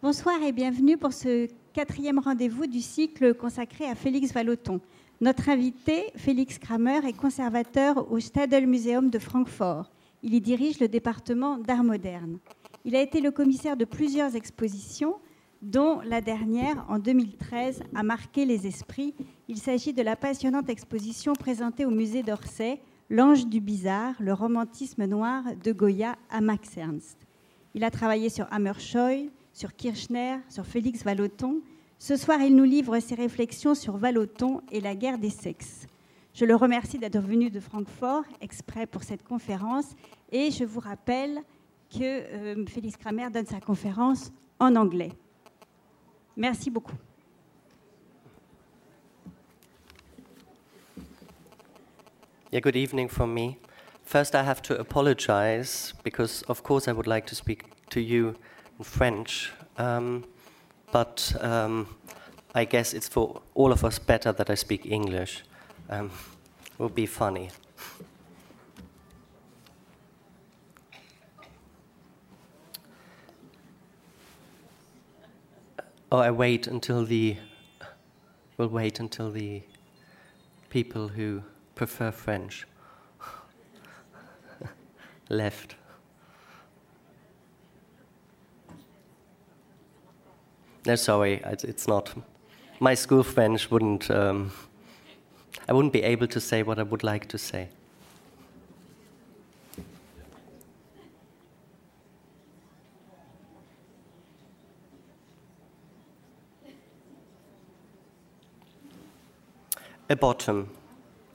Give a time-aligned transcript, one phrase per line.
[0.00, 4.80] Bonsoir et bienvenue pour ce quatrième rendez-vous du cycle consacré à Félix Vallotton.
[5.20, 9.90] Notre invité, Félix Kramer, est conservateur au Stadel Museum de Francfort.
[10.22, 12.38] Il y dirige le département d'art moderne.
[12.84, 15.16] Il a été le commissaire de plusieurs expositions,
[15.62, 19.16] dont la dernière, en 2013, a marqué les esprits.
[19.48, 22.80] Il s'agit de la passionnante exposition présentée au musée d'Orsay,
[23.10, 27.16] L'ange du bizarre, le romantisme noir de Goya à Max Ernst.
[27.74, 31.62] Il a travaillé sur Hammerscheu, sur Kirchner, sur Félix Vallotton.
[31.98, 35.88] Ce soir, il nous livre ses réflexions sur Vallotton et la guerre des sexes.
[36.32, 39.96] Je le remercie d'être venu de Francfort exprès pour cette conférence
[40.30, 41.40] et je vous rappelle
[41.90, 44.30] que euh, Félix Kramer donne sa conférence
[44.60, 45.10] en anglais.
[46.36, 46.94] Merci beaucoup.
[52.52, 53.56] Yeah, good evening from me.
[54.04, 58.36] First, I have to apologize because, of course, I would like to speak to you
[58.84, 60.24] French, um,
[60.92, 61.96] but um,
[62.54, 65.42] I guess it's for all of us better that I speak English.
[65.90, 66.10] Um,
[66.66, 67.50] it will be funny.
[76.10, 77.36] Oh, I wait until the.
[78.56, 79.62] We'll wait until the
[80.70, 81.42] people who
[81.74, 82.66] prefer French.
[85.28, 85.77] Left.
[90.88, 92.14] No, sorry, it's not.
[92.80, 94.10] My school French wouldn't.
[94.10, 94.52] Um,
[95.68, 97.68] I wouldn't be able to say what I would like to say.
[110.08, 110.70] A bottom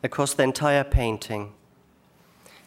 [0.01, 1.53] across the entire painting.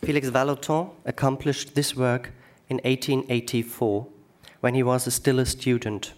[0.05, 2.31] Felix Vallotton accomplished this work
[2.69, 4.07] in 1884
[4.61, 6.12] when he was still a student.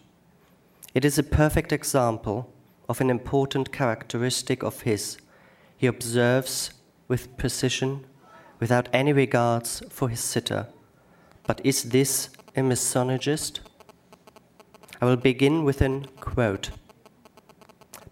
[0.95, 2.51] It is a perfect example
[2.89, 5.19] of an important characteristic of his.
[5.77, 6.71] He observes
[7.09, 8.07] with precision,
[8.59, 10.67] without any regards for his sitter.
[11.47, 13.61] But is this a misogynist?
[15.01, 16.71] I will begin with a quote.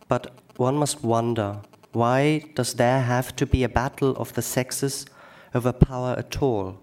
[0.09, 1.61] But one must wonder
[1.93, 5.07] why does there have to be a battle of the sexes
[5.55, 6.79] over power at all?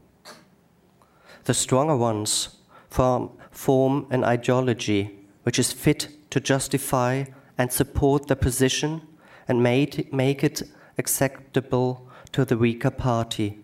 [1.44, 2.58] The stronger ones
[2.90, 7.26] form, form an ideology which is fit to justify
[7.58, 9.02] and support the position
[9.48, 10.64] and made, make it
[10.98, 13.60] acceptable to the weaker party.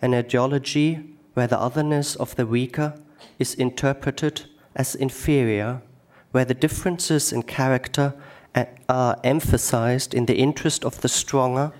[0.00, 2.94] An ideology where the otherness of the weaker
[3.38, 4.42] is interpreted
[4.74, 5.82] as inferior,
[6.32, 8.14] where the differences in character
[8.88, 11.72] are emphasized in the interest of the stronger,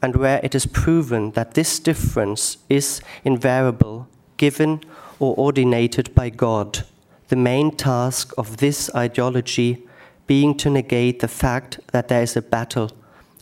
[0.00, 4.80] and where it is proven that this difference is invariable, given,
[5.18, 6.84] or ordinated by God,
[7.28, 9.86] the main task of this ideology
[10.26, 12.90] being to negate the fact that there is a battle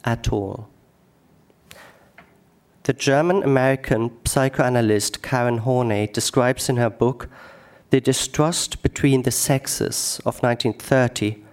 [0.04, 0.69] at all.
[2.84, 7.28] The German American psychoanalyst Karen Horney describes in her book
[7.91, 11.47] The Distrust Between the Sexes of 1930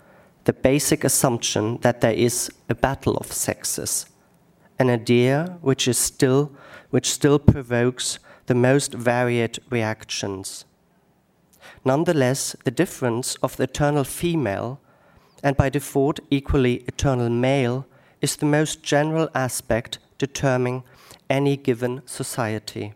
[0.46, 4.06] the basic assumption that there is a battle of sexes,
[4.78, 6.52] an idea which is still
[6.90, 10.66] which still provokes the most varied reactions.
[11.86, 14.80] Nonetheless, the difference of the eternal female
[15.44, 17.86] and by default equally eternal male
[18.22, 20.84] is the most general aspect determining
[21.30, 22.94] any given society.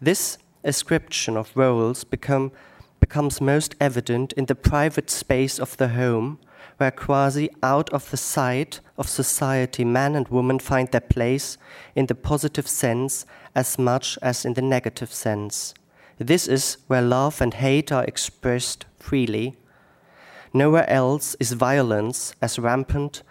[0.00, 2.52] This ascription of roles become,
[3.00, 6.38] becomes most evident in the private space of the home
[6.76, 11.56] where quasi out of the sight of society, man and woman find their place
[11.94, 13.24] in the positive sense
[13.54, 15.72] as much as in the negative sense.
[16.18, 19.56] This is where love and hate are expressed freely.
[20.52, 23.22] Nowhere else is violence as rampant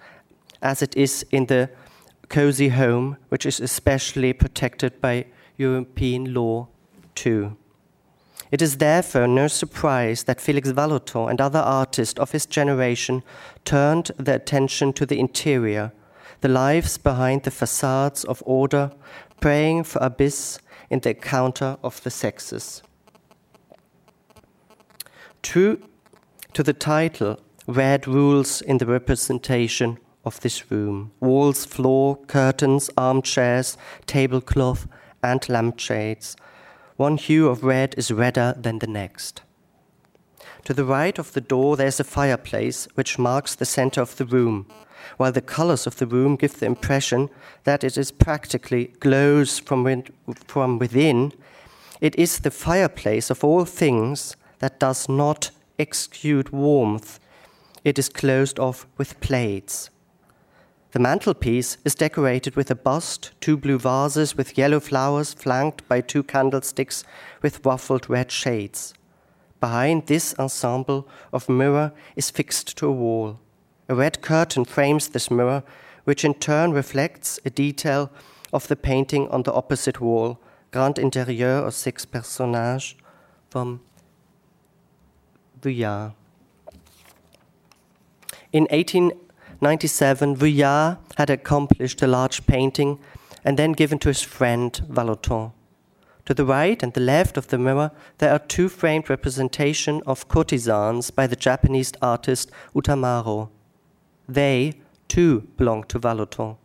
[0.62, 1.70] as it is in the
[2.30, 5.26] cozy home, which is especially protected by
[5.58, 6.68] European law,
[7.16, 7.58] too.
[8.52, 13.24] It is therefore no surprise that Félix Vallotton and other artists of his generation
[13.64, 15.92] turned their attention to the interior,
[16.42, 18.92] the lives behind the facades of order,
[19.40, 20.60] praying for abyss
[20.90, 22.84] in the encounter of the sexes.
[25.42, 25.80] True
[26.54, 33.78] to the title, red rules in the representation of this room walls, floor, curtains, armchairs,
[34.08, 34.88] tablecloth,
[35.22, 36.36] and lampshades
[36.98, 39.42] one hue of red is redder than the next.
[40.64, 44.26] To the right of the door, there's a fireplace which marks the center of the
[44.26, 44.68] room,
[45.18, 47.30] while the colors of the room give the impression
[47.64, 50.04] that it is practically glows from,
[50.46, 51.32] from within.
[52.02, 57.20] It is the fireplace of all things that does not exude warmth,
[57.84, 59.90] it is closed off with plates.
[60.92, 66.02] The mantelpiece is decorated with a bust, two blue vases with yellow flowers flanked by
[66.02, 67.04] two candlesticks
[67.42, 68.94] with ruffled red shades.
[69.60, 73.40] Behind this ensemble of mirror is fixed to a wall.
[73.88, 75.64] A red curtain frames this mirror,
[76.06, 78.10] which in turn reflects a detail
[78.52, 80.40] of the painting on the opposite wall,
[80.72, 82.96] Grand Intérieur aux Six Personnages
[83.50, 83.82] from
[85.62, 86.14] Vuillard.
[88.52, 93.00] In 1897, Vuillard had accomplished a large painting
[93.44, 95.52] and then given to his friend Vallotton.
[96.26, 100.28] To the right and the left of the mirror, there are two framed representations of
[100.28, 103.50] courtesans by the Japanese artist Utamaro.
[104.28, 104.74] They,
[105.08, 106.58] too, belong to Vallotton.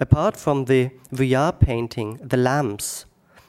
[0.00, 3.06] Apart from the Vuillard painting, the lamps,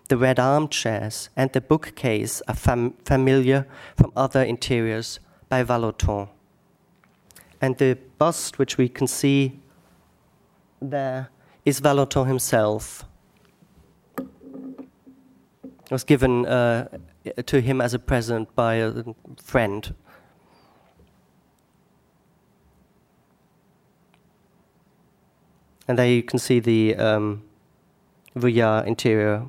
[0.08, 3.66] the red armchairs, and the bookcase are fam- familiar
[3.96, 5.20] from other interiors
[5.50, 6.30] by Vallotton.
[7.62, 9.60] And the bust, which we can see
[10.82, 11.30] there,
[11.66, 13.06] is Vallotton himself.
[14.18, 16.88] It was given uh,
[17.46, 19.04] to him as a present by a
[19.42, 19.96] friend.
[25.88, 27.44] And there you can see the um,
[28.36, 29.46] Vuillard interior,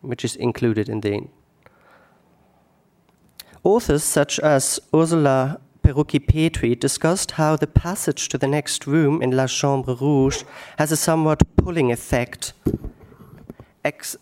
[0.00, 1.28] which is included in the.
[3.62, 9.36] Authors such as Ursula Perucchi Petri discussed how the passage to the next room in
[9.36, 10.42] La Chambre Rouge
[10.78, 12.54] has a somewhat pulling effect
[13.84, 14.16] ex-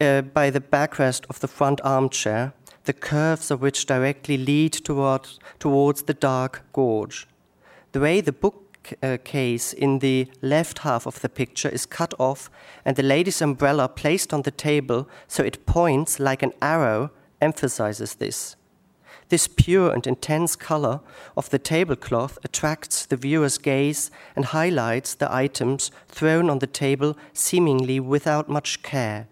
[0.00, 2.52] uh, by the backrest of the front armchair,
[2.84, 5.28] the curves of which directly lead toward,
[5.58, 7.26] towards the dark gorge.
[7.92, 8.59] The way the bookcase
[9.02, 9.18] uh,
[9.76, 12.50] in the left half of the picture is cut off
[12.84, 17.10] and the lady's umbrella placed on the table so it points like an arrow
[17.40, 18.56] emphasizes this.
[19.28, 21.00] This pure and intense color
[21.36, 27.16] of the tablecloth attracts the viewer's gaze and highlights the items thrown on the table
[27.32, 29.28] seemingly without much care.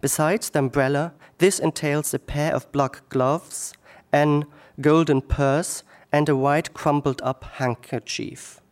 [0.00, 3.74] Besides the umbrella, this entails a pair of black gloves,
[4.12, 4.46] an
[4.80, 5.84] golden purse,
[6.16, 8.62] and a white crumpled up handkerchief.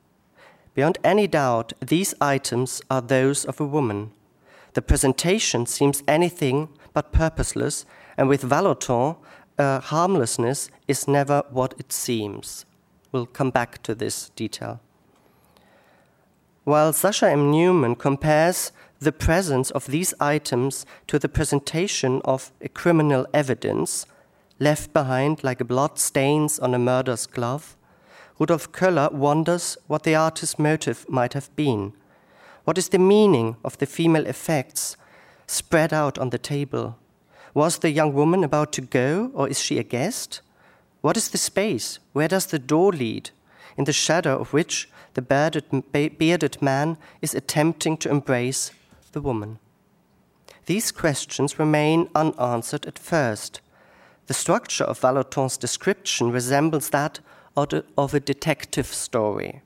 [0.73, 4.13] Beyond any doubt, these items are those of a woman.
[4.73, 7.85] The presentation seems anything but purposeless,
[8.17, 9.17] and with Vallotton,
[9.59, 12.65] uh, harmlessness is never what it seems.
[13.13, 14.81] We'll come back to this detail.
[16.65, 17.51] While Sasha M.
[17.51, 24.07] Newman compares the presence of these items to the presentation of a criminal evidence
[24.59, 27.77] left behind like a blood stains on a murderer's glove,
[28.39, 31.93] Rudolf Koella wonders what the artist's motive might have been.
[32.65, 34.97] What is the meaning of the female effects
[35.47, 36.97] spread out on the table?
[37.53, 40.41] Was the young woman about to go, or is she a guest?
[41.01, 41.99] What is the space?
[42.13, 43.31] Where does the door lead?
[43.77, 48.73] In the shadow of which the bearded man is attempting to embrace
[49.13, 49.59] the woman.
[50.67, 53.61] These questions remain unanswered at first.
[54.27, 57.21] The structure of Vallotton's description resembles that
[57.57, 59.61] of a detective story.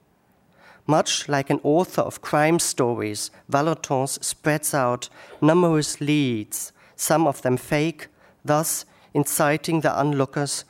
[0.86, 5.08] Much like an author of crime stories, Vallotton spreads out
[5.40, 8.08] numerous leads, some of them fake,
[8.44, 8.84] thus
[9.14, 10.64] inciting the onlookers,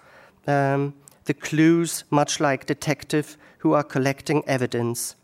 [0.47, 0.95] um,
[1.25, 5.15] the clues, much like detective who are collecting evidence.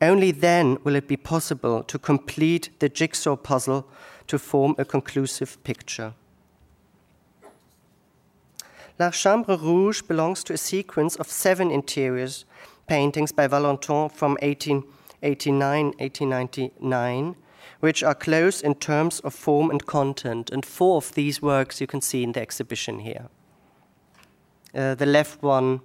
[0.00, 3.86] Only then will it be possible to complete the jigsaw puzzle
[4.26, 6.14] to form a conclusive picture.
[8.98, 12.44] La Chambre Rouge belongs to a sequence of seven interiors
[12.86, 17.36] paintings by Vallotton from 1889 1899,
[17.80, 21.86] which are close in terms of form and content, and four of these works you
[21.86, 23.28] can see in the exhibition here.
[24.74, 25.80] Uh, the left one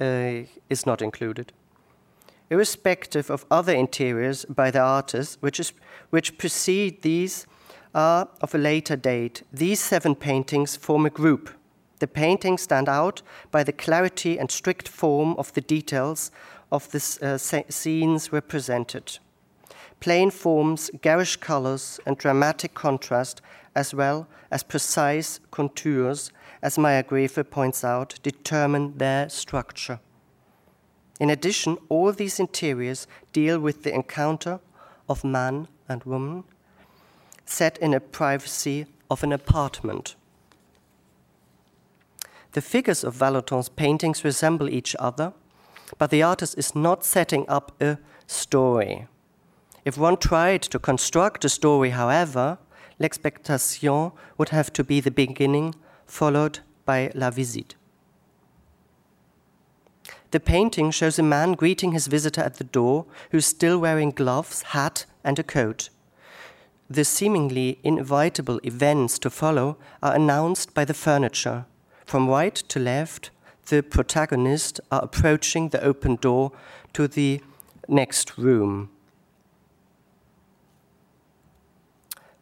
[0.00, 1.52] uh, is not included
[2.50, 5.72] irrespective of other interiors by the artist, which, is,
[6.10, 7.46] which precede these
[7.94, 9.42] are of a later date.
[9.52, 11.50] These seven paintings form a group.
[12.04, 16.30] The paintings stand out by the clarity and strict form of the details
[16.70, 19.18] of the uh, scenes represented.
[20.00, 23.40] Plain forms, garish colors, and dramatic contrast,
[23.74, 26.30] as well as precise contours,
[26.60, 29.98] as Meier-Graefe points out, determine their structure.
[31.18, 34.60] In addition, all these interiors deal with the encounter
[35.08, 36.44] of man and woman
[37.46, 40.16] set in a privacy of an apartment.
[42.54, 45.32] The figures of Vallotton's paintings resemble each other,
[45.98, 49.08] but the artist is not setting up a story.
[49.84, 52.58] If one tried to construct a story, however,
[53.00, 55.74] l'expectation would have to be the beginning,
[56.06, 57.74] followed by La Visite.
[60.30, 64.62] The painting shows a man greeting his visitor at the door who's still wearing gloves,
[64.62, 65.88] hat, and a coat.
[66.88, 71.66] The seemingly inevitable events to follow are announced by the furniture.
[72.04, 73.30] From right to left,
[73.66, 76.52] the protagonists are approaching the open door
[76.92, 77.40] to the
[77.88, 78.90] next room.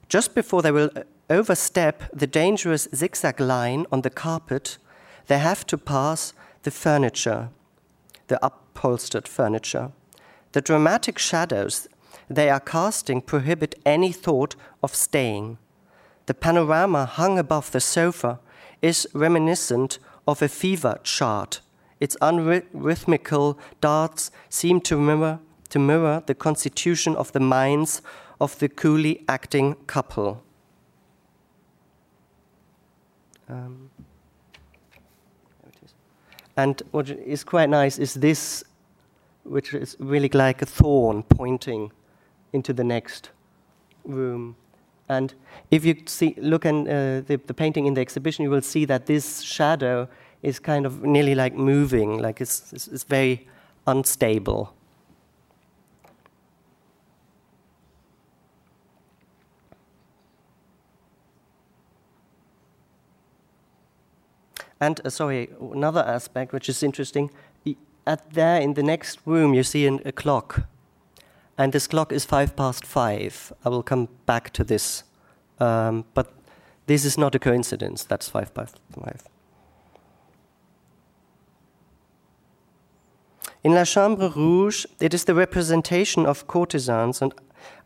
[0.08, 4.76] Just before they will uh, overstep the dangerous zigzag line on the carpet,
[5.28, 7.48] they have to pass the furniture,
[8.28, 9.92] the upholstered furniture.
[10.52, 11.88] The dramatic shadows
[12.28, 15.58] they are casting prohibit any thought of staying.
[16.26, 18.38] The panorama hung above the sofa
[18.82, 19.98] is reminiscent
[20.28, 21.60] of a fever chart.
[22.00, 28.02] Its unrhythmical darts seem to mirror, to mirror the constitution of the minds
[28.40, 30.42] of the coolly acting couple.
[33.48, 33.90] Um,
[36.56, 38.64] and what is quite nice is this,
[39.44, 41.92] which is really like a thorn pointing
[42.52, 43.30] into the next
[44.04, 44.56] room.
[45.08, 45.34] And
[45.70, 48.84] if you see, look at uh, the, the painting in the exhibition, you will see
[48.86, 50.08] that this shadow
[50.42, 53.46] is kind of nearly like moving, like it's, it's, it's very
[53.86, 54.74] unstable.
[64.80, 67.30] And uh, sorry, another aspect which is interesting.
[68.04, 70.62] At there in the next room, you see an, a clock
[71.58, 73.52] and this clock is five past five.
[73.64, 75.04] I will come back to this.
[75.60, 76.32] Um, but
[76.86, 78.04] this is not a coincidence.
[78.04, 79.22] That's five past five.
[83.64, 87.32] In La Chambre Rouge, it is the representation of courtesans on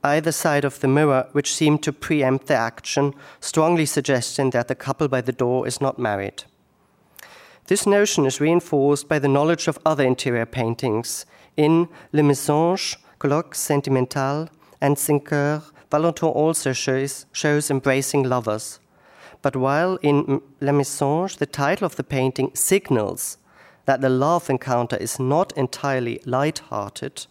[0.02, 4.74] either side of the mirror which seem to preempt the action, strongly suggesting that the
[4.74, 6.44] couple by the door is not married.
[7.66, 11.26] This notion is reinforced by the knowledge of other interior paintings.
[11.56, 14.48] In Le Mensonge, Colloque Sentimental,
[14.80, 18.80] and Cinq Heures, Vallotton also shows, shows embracing lovers.
[19.42, 23.38] But while in La Mensonge, the title of the painting signals
[23.84, 27.26] that the love encounter is not entirely light-hearted,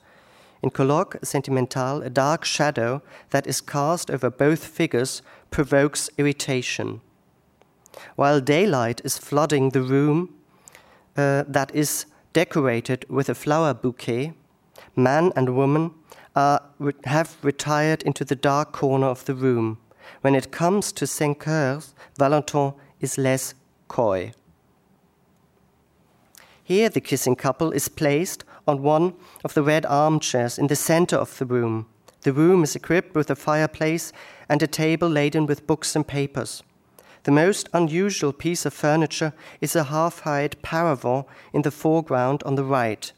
[0.65, 7.01] in Colloque Sentimental, a dark shadow that is cast over both figures provokes irritation.
[8.15, 10.33] While daylight is flooding the room
[11.15, 14.33] uh, that is decorated with a flower bouquet,
[14.95, 15.91] man and woman,
[16.35, 16.61] are,
[17.05, 19.77] have retired into the dark corner of the room.
[20.21, 23.53] When it comes to Cinq Heures, Vallotton is less
[23.87, 24.33] coy.
[26.63, 31.15] Here, the kissing couple is placed on one of the red armchairs in the center
[31.15, 31.85] of the room.
[32.21, 34.11] The room is equipped with a fireplace
[34.49, 36.63] and a table laden with books and papers.
[37.23, 42.55] The most unusual piece of furniture is a half height paravent in the foreground on
[42.55, 43.11] the right,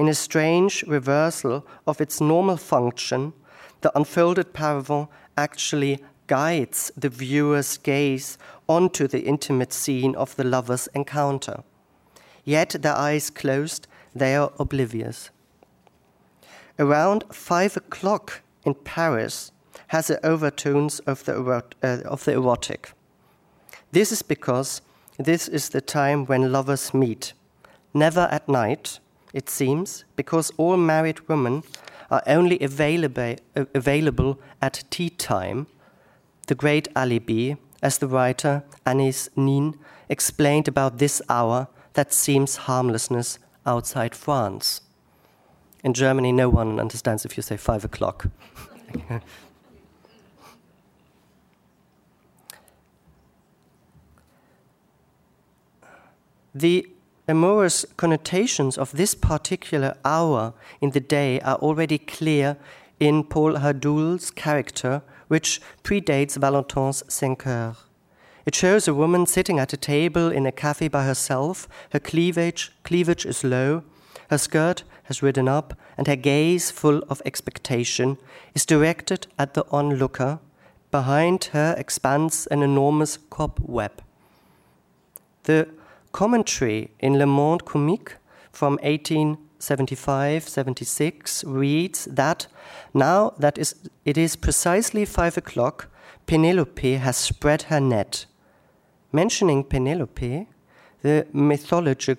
[0.00, 3.34] in a strange reversal of its normal function,
[3.82, 10.88] the unfolded paravent actually guides the viewer's gaze onto the intimate scene of the lovers'
[10.94, 11.62] encounter.
[12.44, 15.28] Yet, their eyes closed, they are oblivious.
[16.78, 19.52] Around five o'clock in Paris
[19.88, 22.94] has the overtones of the, erot- uh, of the erotic.
[23.92, 24.80] This is because
[25.18, 27.34] this is the time when lovers meet,
[27.92, 28.98] never at night,
[29.32, 31.62] it seems, because all married women
[32.10, 35.66] are only available, uh, available at tea time,
[36.46, 43.38] the great alibi, as the writer Anais Nin explained about this hour that seems harmlessness
[43.64, 44.82] outside France.
[45.82, 48.26] In Germany, no one understands if you say five o'clock.
[56.54, 56.86] the
[57.30, 62.56] amorous connotations of this particular hour in the day are already clear
[62.98, 67.76] in Paul Hadol's character, which predates Vallotton's Cinq Heures.
[68.44, 71.68] It shows a woman sitting at a table in a cafe by herself.
[71.92, 73.84] Her cleavage, cleavage is low,
[74.28, 78.18] her skirt has ridden up, and her gaze, full of expectation,
[78.54, 80.40] is directed at the onlooker.
[80.90, 84.02] Behind her expands an enormous cobweb.
[85.44, 85.68] The
[86.12, 88.16] commentary in Le Monde Comique
[88.52, 92.46] from 1875 76 reads that
[92.92, 93.74] now that is,
[94.04, 95.88] it is precisely five o'clock,
[96.26, 98.26] Penelope has spread her net.
[99.12, 100.46] Mentioning Penelope,
[101.02, 102.18] the mythologi-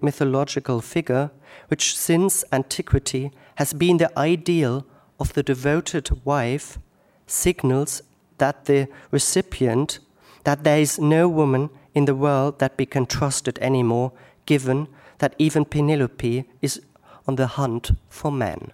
[0.00, 1.30] mythological figure
[1.68, 4.86] which since antiquity has been the ideal
[5.18, 6.78] of the devoted wife,
[7.26, 8.02] signals
[8.38, 9.98] that the recipient,
[10.44, 14.12] that there is no woman in the world that be can trust trusted anymore,
[14.46, 16.80] given that even Penelope is
[17.26, 18.72] on the hunt for men.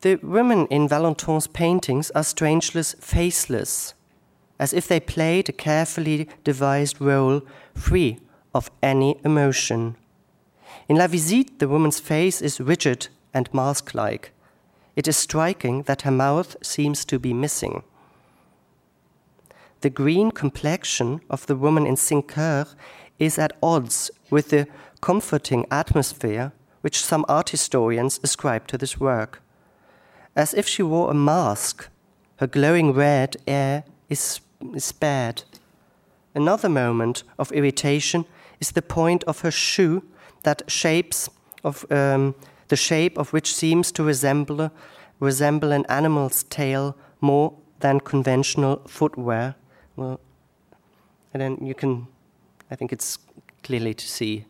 [0.00, 3.94] The women in Vallotton's paintings are strangely faceless,
[4.58, 7.40] as if they played a carefully devised role
[7.74, 8.18] free
[8.54, 9.96] of any emotion.
[10.88, 14.32] In La Visite, the woman's face is rigid and mask like.
[14.96, 17.82] It is striking that her mouth seems to be missing.
[19.80, 22.74] The green complexion of the woman in Cinq Heures
[23.18, 24.66] is at odds with the
[25.00, 29.42] comforting atmosphere which some art historians ascribe to this work
[30.36, 31.88] as if she wore a mask.
[32.36, 34.40] Her glowing red air is,
[34.78, 35.44] spared.
[36.34, 38.24] Another moment of irritation
[38.60, 40.02] is the point of her shoe
[40.42, 41.28] that shapes
[41.62, 42.34] of um,
[42.68, 44.70] the shape of which seems to resemble
[45.20, 49.54] resemble an animal's tail more than conventional footwear.
[49.96, 50.20] Well,
[51.32, 52.06] and then you can,
[52.70, 53.18] I think it's
[53.62, 54.46] clearly to see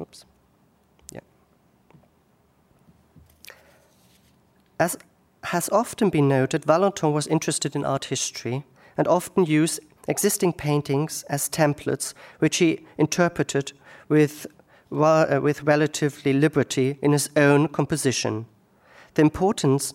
[0.00, 0.24] Oops.
[1.12, 1.20] Yeah.
[4.80, 4.96] As
[5.44, 8.64] has often been noted, Vallotton was interested in art history
[8.96, 13.72] and often used existing paintings as templates, which he interpreted
[14.08, 14.46] with,
[14.90, 18.46] uh, with relatively liberty in his own composition.
[19.14, 19.94] The importance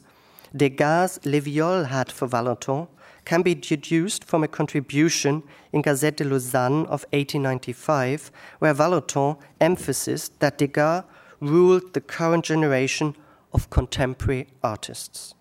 [0.55, 2.87] Degas' Les Violes had for Vallotton
[3.25, 10.39] can be deduced from a contribution in Gazette de Lausanne of 1895, where Vallotton emphasized
[10.39, 11.03] that Degas
[11.41, 13.15] ruled the current generation
[13.53, 15.35] of contemporary artists.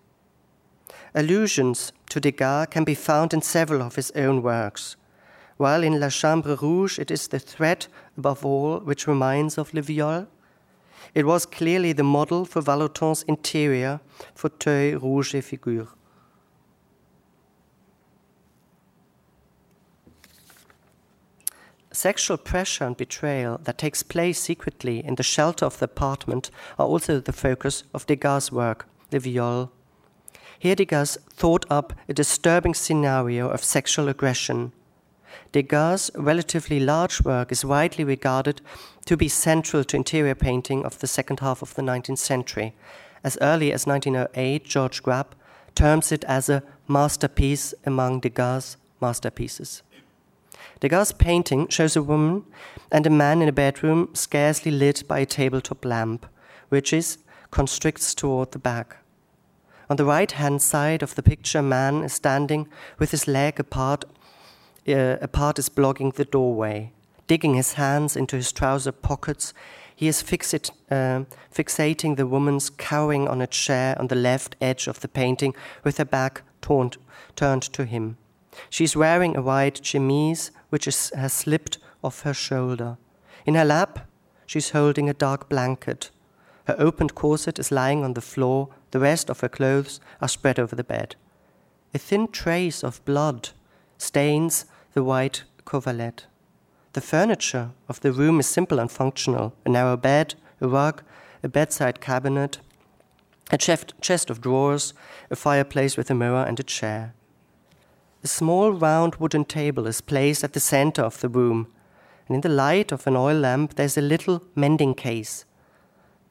[1.15, 4.95] Allusions to Degas can be found in several of his own works,
[5.57, 7.87] while in La Chambre Rouge it is the thread,
[8.17, 10.27] above all, which reminds of Le Viol.
[11.13, 13.99] It was clearly the model for Vallotton's interior
[14.35, 15.87] fauteuil rouge et figure.
[21.91, 26.85] Sexual pressure and betrayal that takes place secretly in the shelter of the apartment are
[26.85, 29.71] also the focus of Degas' work, Le Viol.
[30.59, 34.71] Here, Degas thought up a disturbing scenario of sexual aggression.
[35.51, 38.61] Degas' relatively large work is widely regarded
[39.05, 42.73] to be central to interior painting of the second half of the 19th century.
[43.23, 45.35] As early as 1908, Georges Grappe
[45.75, 49.83] terms it as a masterpiece among Degas' masterpieces.
[50.79, 52.43] Degas' painting shows a woman
[52.91, 56.25] and a man in a bedroom scarcely lit by a tabletop lamp,
[56.69, 57.19] which is
[57.51, 58.97] constricts toward the back.
[59.89, 62.67] On the right hand side of the picture, a man is standing
[62.99, 64.03] with his leg apart,
[64.87, 66.91] uh, apart is blocking the doorway.
[67.27, 69.53] Digging his hands into his trouser pockets,
[69.95, 71.23] he is fixit, uh,
[71.53, 75.97] fixating the woman's cowering on a chair on the left edge of the painting with
[75.97, 76.97] her back turned,
[77.35, 78.17] turned to him.
[78.69, 82.97] She's wearing a white chemise which is, has slipped off her shoulder.
[83.45, 84.07] In her lap,
[84.45, 86.11] she's holding a dark blanket.
[86.65, 90.59] Her opened corset is lying on the floor, the rest of her clothes are spread
[90.59, 91.15] over the bed.
[91.93, 93.49] A thin trace of blood
[93.97, 96.25] stains the white coverlet.
[96.93, 101.03] The furniture of the room is simple and functional a narrow bed, a rug,
[101.43, 102.59] a bedside cabinet,
[103.51, 104.93] a chest of drawers,
[105.29, 107.13] a fireplace with a mirror, and a chair.
[108.23, 111.67] A small round wooden table is placed at the center of the room,
[112.27, 115.45] and in the light of an oil lamp, there's a little mending case.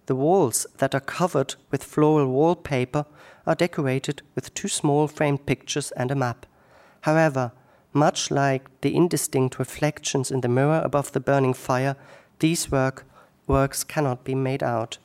[0.07, 3.07] The walls that are covered with floral wallpaper
[3.47, 6.47] are decorated with two small framed pictures and a map.
[7.03, 7.53] However,
[7.93, 11.97] much like the indistinct reflections in the mirror above the burning fire,
[12.39, 13.05] these work,
[13.47, 14.99] works cannot be made out.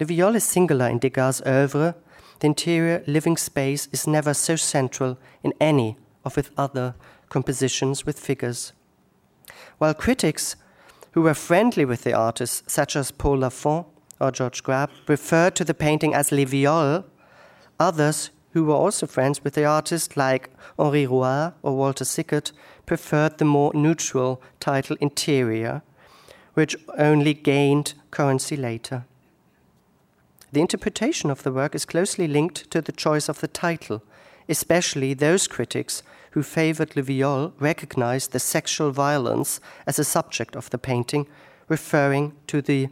[0.00, 1.94] Le Viol is singular in Degas' oeuvre
[2.40, 6.94] the interior living space is never so central in any of his other
[7.28, 8.72] compositions with figures.
[9.78, 10.54] While critics
[11.12, 13.86] who were friendly with the artists, such as Paul Lafond
[14.20, 17.04] or Georges Grappe, referred to the painting as Les Violes,
[17.78, 22.52] others who were also friends with the artist, like Henri Rouart or Walter Sickert,
[22.86, 25.82] preferred the more neutral title Interior,
[26.54, 29.04] which only gained currency later.
[30.50, 34.02] The interpretation of the work is closely linked to the choice of the title,
[34.48, 40.70] especially those critics who favored Le Viol recognized the sexual violence as a subject of
[40.70, 41.26] the painting,
[41.68, 42.88] referring to the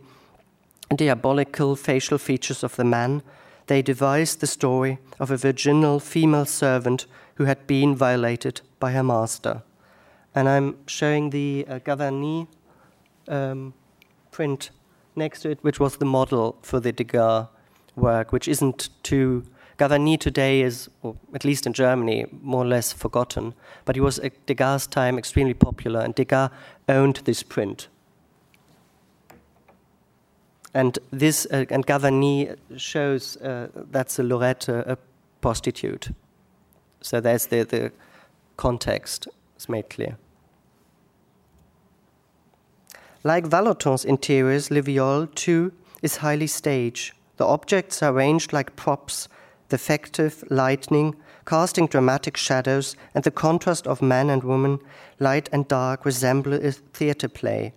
[0.95, 3.23] diabolical facial features of the man.
[3.67, 9.03] They devised the story of a virginal female servant who had been violated by her
[9.03, 9.63] master.
[10.35, 12.47] And I'm showing the uh, Gavarni
[13.29, 13.75] um,
[14.31, 14.71] print
[15.17, 17.47] next to it, which was the model for the Degas
[17.97, 19.45] work, which isn't too.
[19.79, 24.19] Gavarni today is, well, at least in Germany, more or less forgotten, but he was
[24.21, 26.51] at Degas' time extremely popular, and Degas
[26.89, 27.89] owned this print.
[30.73, 34.99] And this, uh, and Gavarni shows uh, that's a Lorette, a
[35.41, 36.11] prostitute.
[37.01, 37.93] So there's the, the
[38.57, 40.17] context is made clear.
[43.25, 47.13] Like Vallotton's interiors, Le Viol, too, is highly staged.
[47.39, 49.29] The objects are arranged like props,
[49.69, 54.79] the effective lighting, casting dramatic shadows, and the contrast of man and woman,
[55.19, 57.73] light and dark, resemble a theatre play.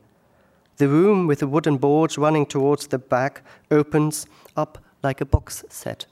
[0.78, 5.63] The room with the wooden boards running towards the back opens up like a box
[5.69, 6.06] set.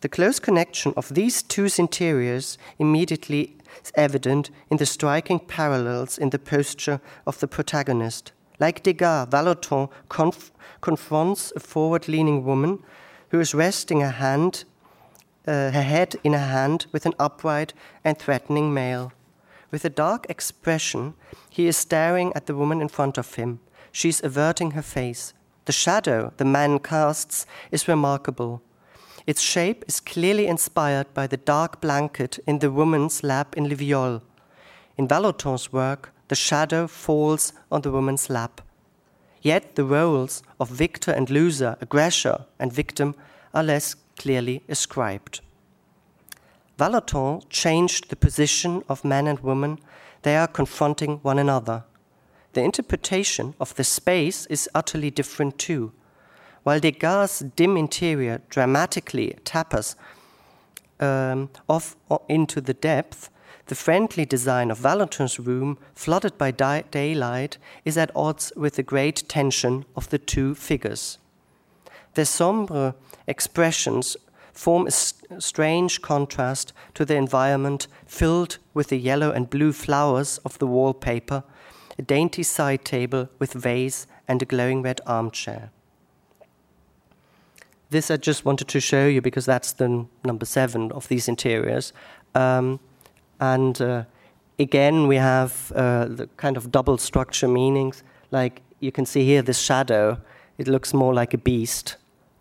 [0.00, 6.30] The close connection of these two interiors immediately is evident in the striking parallels in
[6.30, 8.32] the posture of the protagonist.
[8.60, 12.82] Like Degas, Vallotton conf- confronts a forward leaning woman
[13.30, 14.64] who is resting her, hand,
[15.46, 17.72] uh, her head in her hand with an upright
[18.04, 19.12] and threatening male.
[19.70, 21.14] With a dark expression,
[21.50, 23.60] he is staring at the woman in front of him.
[23.92, 25.34] She is averting her face.
[25.66, 28.62] The shadow the man casts is remarkable.
[29.26, 33.74] Its shape is clearly inspired by the dark blanket in the woman's lap in Le
[33.74, 34.22] Viol.
[34.96, 38.62] In Vallotton's work, the shadow falls on the woman's lap.
[39.42, 43.14] Yet the roles of victor and loser, aggressor and victim
[43.54, 45.40] are less clearly ascribed.
[46.78, 49.78] Vallotton changed the position of man and woman.
[50.22, 51.84] They are confronting one another.
[52.52, 55.92] The interpretation of the space is utterly different too.
[56.62, 59.96] While Degas' dim interior dramatically tappers
[61.00, 61.96] um, off
[62.28, 63.30] into the depth,
[63.68, 68.82] the friendly design of Vallotton's room, flooded by di- daylight, is at odds with the
[68.82, 71.18] great tension of the two figures.
[72.14, 72.94] Their sombre
[73.26, 74.16] expressions
[74.52, 80.58] form a strange contrast to the environment filled with the yellow and blue flowers of
[80.58, 81.44] the wallpaper,
[81.98, 85.70] a dainty side table with vase, and a glowing red armchair.
[87.90, 91.92] This I just wanted to show you because that's the number seven of these interiors.
[92.34, 92.80] Um,
[93.40, 94.04] and uh,
[94.58, 98.02] again, we have uh, the kind of double structure meanings.
[98.30, 100.18] Like you can see here, this shadow,
[100.58, 101.96] it looks more like a beast.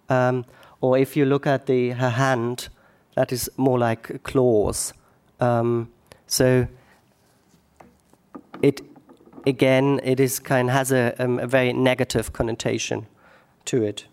[0.09, 0.45] Um,
[0.81, 2.69] or if you look at the, her hand,
[3.15, 4.93] that is more like claws.
[5.39, 5.91] Um,
[6.27, 6.67] so
[8.61, 8.81] it
[9.45, 13.07] again, it is kind has a, um, a very negative connotation
[13.65, 14.05] to it.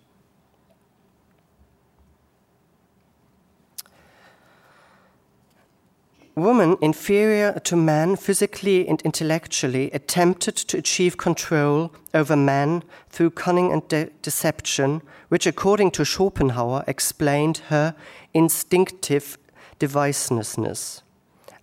[6.37, 13.71] Woman, inferior to man physically and intellectually, attempted to achieve control over man through cunning
[13.71, 17.95] and de- deception, which, according to Schopenhauer, explained her
[18.33, 19.39] instinctive
[19.79, 21.03] devicelessness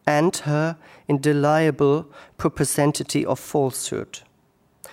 [0.07, 2.07] and her indelible
[2.38, 4.19] propensity of falsehood.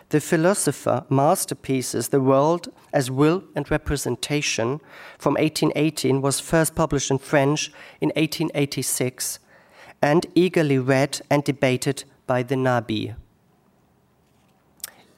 [0.09, 4.81] The philosopher masterpieces The World as Will and Representation
[5.19, 9.39] from 1818 was first published in French in 1886
[10.01, 13.15] and eagerly read and debated by the Nabi.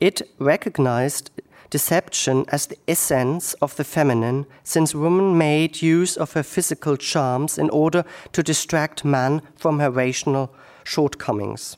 [0.01, 1.31] It recognized
[1.71, 7.59] deception as the essence of the feminine, since woman made use of her physical charms
[7.59, 10.53] in order to distract man from her rational
[10.85, 11.77] shortcomings.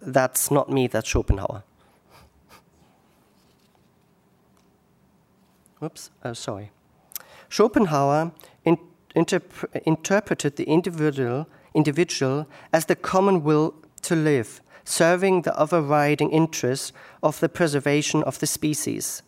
[0.00, 1.64] That's not me, that's Schopenhauer.
[5.82, 6.70] Oops, oh, sorry.
[7.48, 8.32] Schopenhauer
[9.14, 16.92] interp- interpreted the individual, individual as the common will to live, serving the overriding interest
[17.22, 19.22] of the preservation of the species.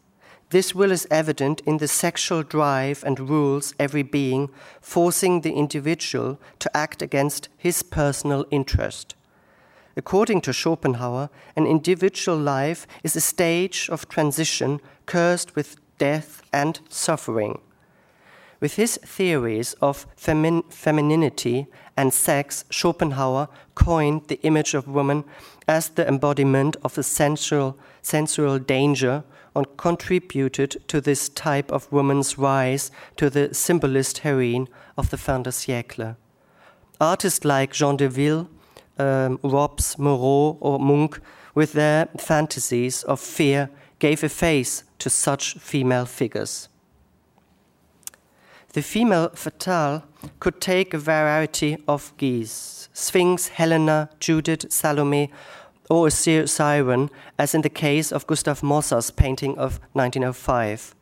[0.51, 6.41] This will is evident in the sexual drive and rules every being, forcing the individual
[6.59, 9.15] to act against his personal interest.
[9.97, 16.81] According to Schopenhauer, an individual life is a stage of transition cursed with death and
[16.89, 17.61] suffering.
[18.61, 25.25] With his theories of femin- femininity and sex, Schopenhauer coined the image of woman
[25.67, 29.25] as the embodiment of the sensual, sensual danger
[29.57, 35.43] and contributed to this type of woman's rise to the symbolist heroine of the fin
[35.43, 36.17] de siècle.
[37.01, 38.47] Artists like Jean Delville,
[38.99, 41.19] um, Rops, Moreau, or Munch,
[41.55, 46.70] with their fantasies of fear, gave a face to such female figures.
[48.73, 50.05] The female fatale
[50.39, 55.33] could take a variety of guise Sphinx, Helena, Judith, Salome,
[55.89, 60.95] or a siren, as in the case of Gustav Mossa's painting of 1905.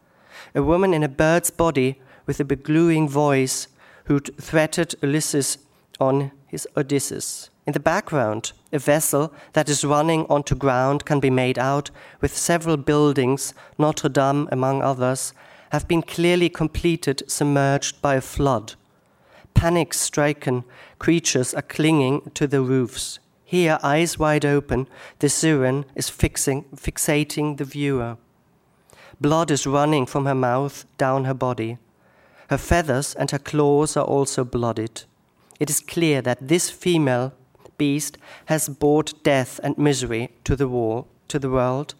[0.54, 3.68] A woman in a bird's body with a begluing voice
[4.04, 5.58] who threatened Ulysses
[6.00, 7.50] on his Odysseus.
[7.66, 11.90] In the background, a vessel that is running onto ground can be made out
[12.22, 15.34] with several buildings, Notre Dame among others,
[15.70, 18.74] have been clearly completed, submerged by a flood.
[19.54, 20.64] Panic stricken
[20.98, 23.18] creatures are clinging to the roofs.
[23.44, 28.18] Here, eyes wide open, the siren is fixing, fixating the viewer.
[29.20, 31.78] Blood is running from her mouth down her body.
[32.50, 35.04] Her feathers and her claws are also blooded.
[35.58, 37.32] It is clear that this female
[37.78, 41.94] beast has brought death and misery to the war, to the world.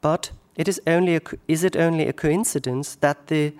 [0.00, 3.52] But it is only a, is it only a coincidence that the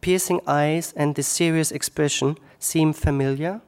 [0.00, 3.60] piercing eyes and the serious expression seem familiar?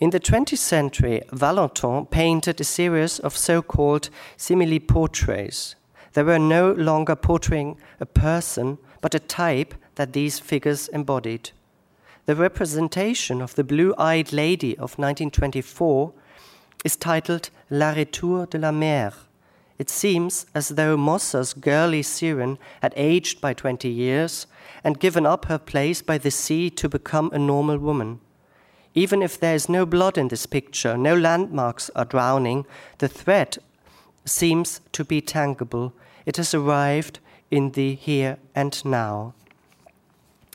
[0.00, 5.74] In the 20th century, Vallotton painted a series of so called simile portraits.
[6.12, 11.50] They were no longer portraying a person, but a type that these figures embodied.
[12.26, 16.12] The representation of the blue eyed lady of 1924
[16.84, 19.12] is titled La Retour de la Mer.
[19.78, 24.46] It seems as though Mossa's girly siren had aged by 20 years
[24.82, 28.20] and given up her place by the sea to become a normal woman.
[28.94, 32.66] Even if there is no blood in this picture, no landmarks are drowning,
[32.98, 33.58] the threat
[34.24, 35.92] seems to be tangible.
[36.26, 39.34] It has arrived in the here and now.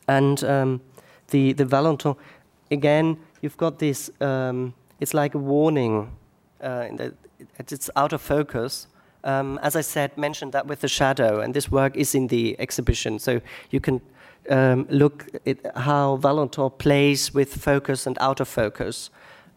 [0.08, 0.82] And um,
[1.30, 2.18] the, the Vallotton,
[2.70, 4.74] again, you've got this, um,
[5.04, 6.10] it's like a warning.
[6.62, 6.88] Uh,
[7.60, 8.88] it's out of focus.
[9.26, 12.56] Um, as I said, mentioned that with the shadow, and this work is in the
[12.60, 14.02] exhibition, so you can
[14.50, 19.10] um, look at how Vallotton plays with focus and out of focus.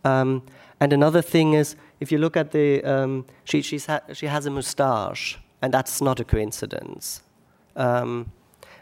[0.04, 0.42] Um,
[0.80, 4.50] and another thing is, if you look at the, um, she, ha she has a
[4.50, 7.22] moustache, and that's not a coincidence.
[7.76, 8.32] Um,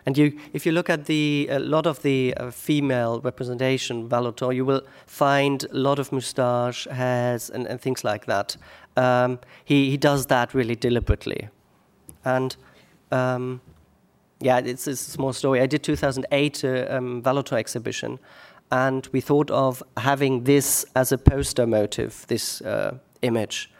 [0.06, 4.54] and you, if you look at the a lot of the uh, female representation, Vallotton,
[4.54, 8.56] you will find a lot of moustache, hairs, and, and things like that.
[8.96, 11.48] Um, he, he does that really deliberately.
[12.24, 12.54] And
[13.10, 13.60] um,
[14.40, 15.60] yeah, it's, it's, a small story.
[15.60, 18.18] I did 2008 uh, um, Vallotton exhibition,
[18.70, 23.70] and we thought of having this as a poster motive, this uh, image.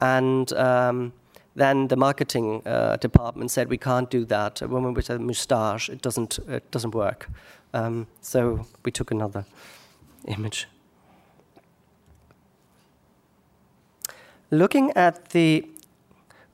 [0.00, 1.12] And um,
[1.58, 4.62] then the marketing uh, department said we can't do that.
[4.62, 7.28] A woman with a moustache, it doesn't, it doesn't work.
[7.74, 9.44] Um, so we took another
[10.26, 10.66] image.
[14.50, 15.68] Looking at the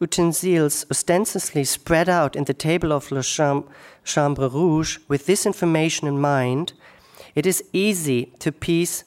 [0.00, 6.20] utensils ostensibly spread out in the table of Le Chambre, Rouge with this information in
[6.20, 6.72] mind,
[7.34, 9.04] it is easy to piece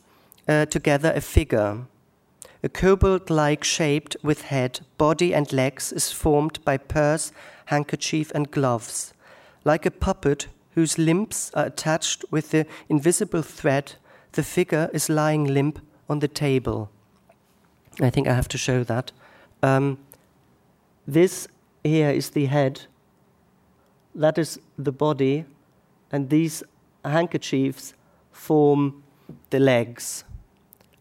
[0.47, 1.79] uh, together a figure.
[2.63, 7.31] A cobalt-like shape with head, body, and legs is formed by purse,
[7.65, 9.13] handkerchief, and gloves.
[9.63, 13.93] Like a puppet whose limbs are attached with the invisible thread,
[14.31, 16.89] the figure is lying limp on the table.
[18.01, 19.11] I think I have to show that.
[19.61, 19.97] Um,
[21.07, 21.47] this
[21.83, 22.81] here is the head,
[24.13, 25.45] that is the body,
[26.11, 26.63] and these
[27.03, 27.93] handkerchiefs
[28.31, 29.03] form
[29.49, 30.23] the legs.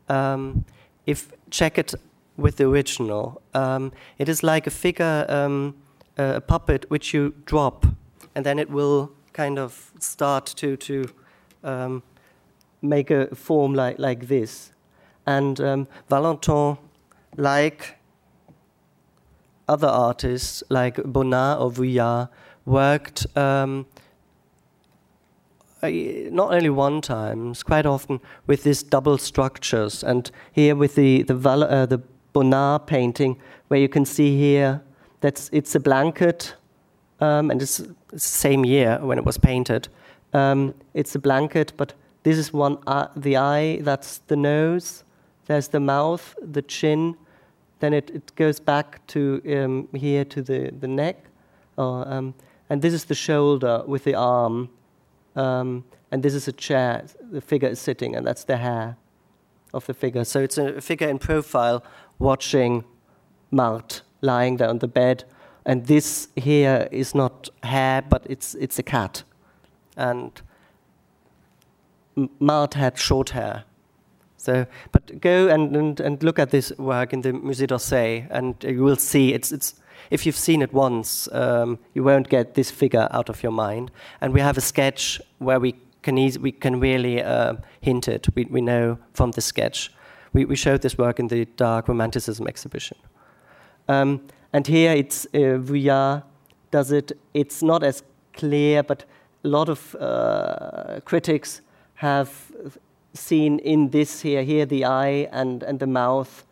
[0.08, 0.64] Um,
[1.06, 1.94] if check it
[2.36, 3.40] with the original.
[3.54, 5.74] Um, it is like a figure, um,
[6.16, 7.86] a puppet which you drop,
[8.34, 11.04] and then it will kind of start to to
[11.64, 12.02] um,
[12.82, 14.72] make a form like like this.
[15.26, 16.78] And um, Vallotton,
[17.36, 17.98] like
[19.68, 22.28] other artists like Bonnard or Vuillard,
[22.64, 23.86] worked um,
[25.82, 30.02] not only one time, it's quite often with these double structures.
[30.02, 31.98] And here with the the, Val, uh, the
[32.32, 34.82] Bonnard painting, where you can see here
[35.20, 36.54] that it's a blanket,
[37.20, 39.88] um, and it's the same year when it was painted.
[40.32, 45.04] Um, it's a blanket, but this is one uh, the eye, that's the nose,
[45.46, 47.16] there's the mouth, the chin,
[47.78, 51.24] then it, it goes back to um, here to the, the neck,
[51.78, 52.34] um,
[52.68, 54.68] and this is the shoulder with the arm.
[55.36, 57.04] Um, and this is a chair.
[57.30, 58.96] The figure is sitting, and that's the hair
[59.72, 60.24] of the figure.
[60.24, 61.84] So it's a figure in profile
[62.18, 62.84] watching
[63.50, 65.24] Marthe lying there on the bed.
[65.64, 69.24] And this here is not hair, but it's, it's a cat.
[69.96, 70.40] And
[72.38, 73.64] Marthe had short hair.
[74.36, 78.54] So, but go and, and, and look at this work in the Musée d'Orsay, and
[78.62, 79.74] you will see it's, it's
[80.10, 83.90] if you've seen it once, um, you won't get this figure out of your mind.
[84.20, 88.26] And we have a sketch where we can, easy, we can really uh, hint it.
[88.34, 89.90] We, we know from the sketch
[90.36, 92.98] We, we showed this work in the Dark Romanticism exhibition.
[93.88, 94.20] Um,
[94.52, 96.22] and here it's uh, Vuillard
[96.70, 97.12] does it.
[97.32, 98.02] It's not as
[98.34, 99.06] clear, but
[99.44, 101.62] a lot of uh, critics
[101.94, 102.30] have
[103.14, 106.44] seen in this here, here the eye and, and the mouth,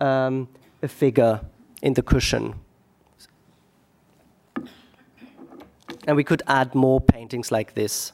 [0.00, 0.48] um,
[0.82, 1.40] a figure
[1.80, 2.54] in the cushion.
[6.06, 8.12] And we could add more paintings like this.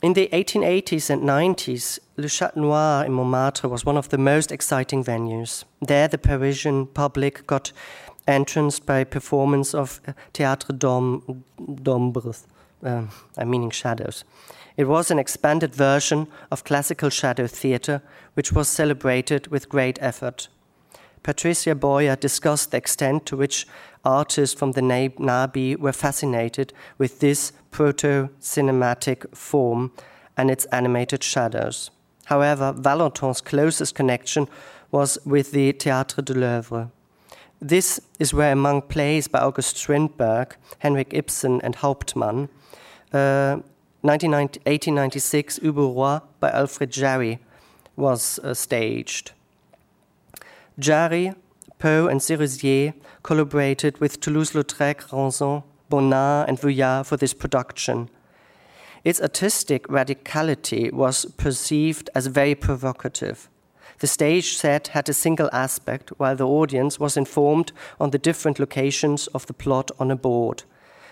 [0.00, 4.52] In the 1880s and 90s, Le Chat Noir in Montmartre was one of the most
[4.52, 5.64] exciting venues.
[5.82, 7.72] There, the Parisian public got
[8.28, 10.00] entranced by performance of
[10.32, 12.46] Théâtre d'Ombres,
[12.84, 13.02] uh,
[13.36, 14.22] I'm meaning shadows.
[14.78, 18.00] It was an expanded version of classical shadow theatre,
[18.34, 20.46] which was celebrated with great effort.
[21.24, 23.66] Patricia Boyer discussed the extent to which
[24.04, 29.90] artists from the NABI were fascinated with this proto cinematic form
[30.36, 31.90] and its animated shadows.
[32.26, 34.46] However, Vallotton's closest connection
[34.92, 36.90] was with the Théâtre de l'Œuvre.
[37.60, 42.48] This is where, among plays by August Strindberg, Henrik Ibsen, and Hauptmann,
[43.12, 43.56] uh,
[44.02, 47.40] 1896, Ubu Roi by Alfred Jarry
[47.96, 49.32] was uh, staged.
[50.78, 51.34] Jarry,
[51.80, 58.08] Poe, and Sérusier collaborated with Toulouse-Lautrec, Ranson, Bonnard, and Vuillard for this production.
[59.02, 63.48] Its artistic radicality was perceived as very provocative.
[63.98, 68.60] The stage set had a single aspect, while the audience was informed on the different
[68.60, 70.62] locations of the plot on a board.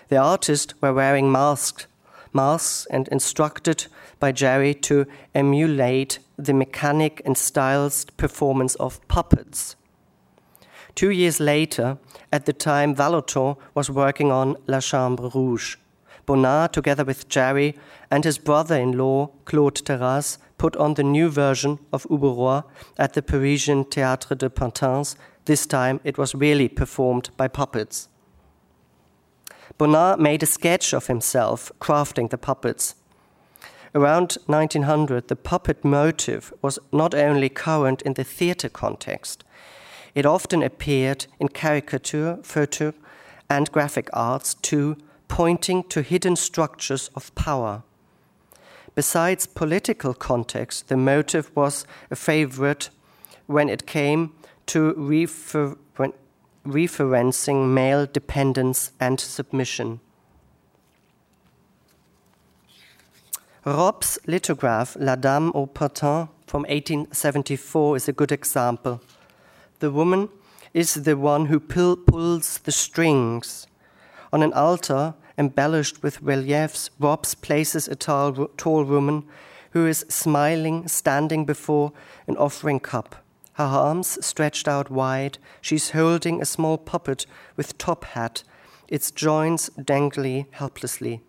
[0.07, 1.87] The artists were wearing masks
[2.37, 3.87] masks and instructed
[4.19, 9.75] by Jarry to emulate the mechanic and stylized performance of puppets.
[10.95, 11.97] Two years later,
[12.31, 15.77] at the time Vallotton was working on La Chambre Rouge,
[16.25, 17.75] Bonnard, together with Jarry
[18.11, 22.61] and his brother in law, Claude Terrasse, put on the new version of Ubu Roi
[22.97, 25.15] at the Parisian Théâtre de Pantins.
[25.45, 28.09] This time it was really performed by puppets.
[29.77, 32.95] Bonnard made a sketch of himself crafting the puppets.
[33.93, 39.43] Around 1900, the puppet motive was not only current in the theatre context,
[40.13, 42.93] it often appeared in caricature, photo,
[43.49, 47.83] and graphic arts too, pointing to hidden structures of power.
[48.95, 52.89] Besides political context, the motive was a favorite
[53.45, 54.33] when it came
[54.67, 55.77] to refer-
[56.71, 59.99] referencing male dependence and submission.
[63.65, 69.01] Rops' lithograph, La Dame au Pantin, from 1874, is a good example.
[69.79, 70.29] The woman
[70.73, 73.67] is the one who pull, pulls the strings.
[74.31, 79.25] On an altar embellished with reliefs, Rops places a tall, tall woman
[79.71, 81.91] who is smiling, standing before
[82.27, 83.26] an offering cup
[83.57, 85.39] her arms stretched out wide.
[85.61, 88.43] She's holding a small puppet with top hat,
[88.87, 91.21] its joints dangly helplessly.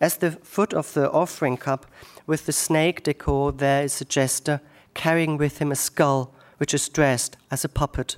[0.00, 1.84] At the foot of the offering cup,
[2.26, 4.62] with the snake decor, there is a jester
[4.94, 8.16] carrying with him a skull which is dressed as a puppet.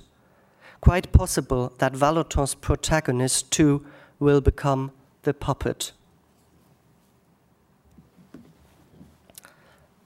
[0.79, 3.85] Quite possible that Vallotton's protagonist, too,
[4.19, 4.91] will become
[5.23, 5.91] the puppet.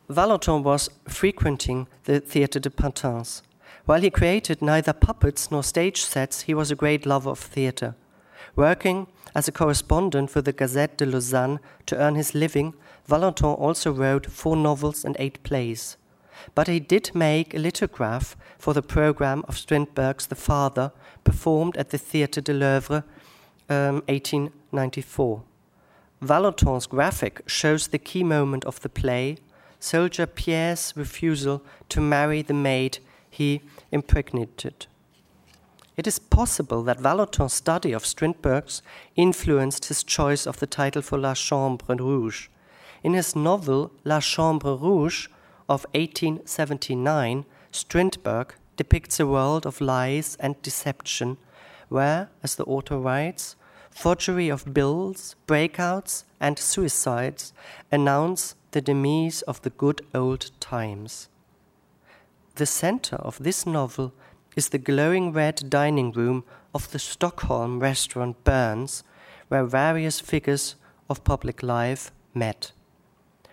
[0.10, 3.42] Vallotton was frequenting the Theatre de Pantins.
[3.84, 7.94] While he created neither puppets nor stage sets, he was a great lover of theatre.
[8.56, 12.74] Working as a correspondent for the Gazette de Lausanne to earn his living,
[13.06, 15.98] Vallotton also wrote four novels and eight plays.
[16.56, 20.94] But he did make a lithograph for the program of Strindberg's The Father,
[21.26, 23.04] performed at the Theatre de l'Œuvre,
[23.70, 25.44] um, 1894.
[26.22, 29.38] Vallotton's graphic shows the key moment of the play
[29.80, 33.62] soldier Pierre's refusal to marry the maid he
[33.92, 34.88] impregnated.
[35.96, 38.84] It is possible that Vallotton's study of Strindberg's
[39.16, 42.50] influenced his choice of the title for La Chambre Rouge.
[43.04, 45.28] In his novel La Chambre Rouge
[45.68, 51.38] of 1879, Strindberg depicts a world of lies and deception,
[51.90, 53.56] where, as the author writes,
[53.90, 57.54] forgery of bills, breakouts, and suicides
[57.92, 61.30] announce the demise of the good old times.
[62.56, 64.14] The center of this novel
[64.56, 66.44] is the glowing red dining room
[66.74, 69.04] of the Stockholm restaurant Berns,
[69.48, 70.76] where various figures
[71.10, 72.72] of public life met.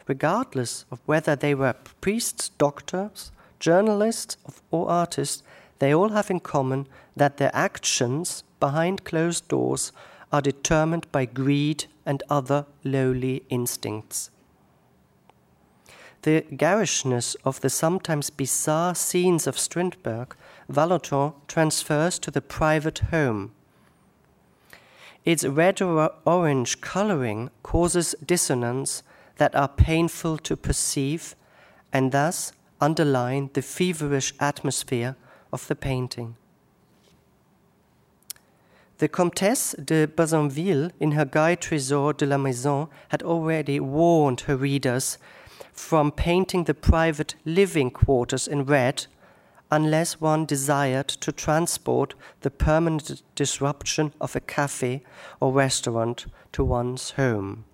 [0.07, 4.37] Regardless of whether they were priests, doctors, journalists,
[4.71, 5.43] or artists,
[5.79, 6.87] they all have in common
[7.17, 9.93] that their actions behind closed doors
[10.33, 14.31] are determined by greed and other lowly instincts.
[16.25, 20.35] The garishness of the sometimes bizarre scenes of Strindberg,
[20.71, 23.53] Vallotton transfers to the private home.
[25.27, 29.03] Its red or orange coloring causes dissonance
[29.37, 31.37] that are painful to perceive
[31.93, 35.17] and thus underline the feverish atmosphere
[35.53, 36.37] of the painting.
[38.97, 44.57] The Comtesse de Bassanville, in her Guide Trésor de la Maison, had already warned her
[44.57, 45.19] readers
[45.75, 49.07] from painting the private living quarters in red
[49.71, 55.03] unless one desired to transport the permanent disruption of a cafe
[55.41, 57.65] or restaurant to one's home.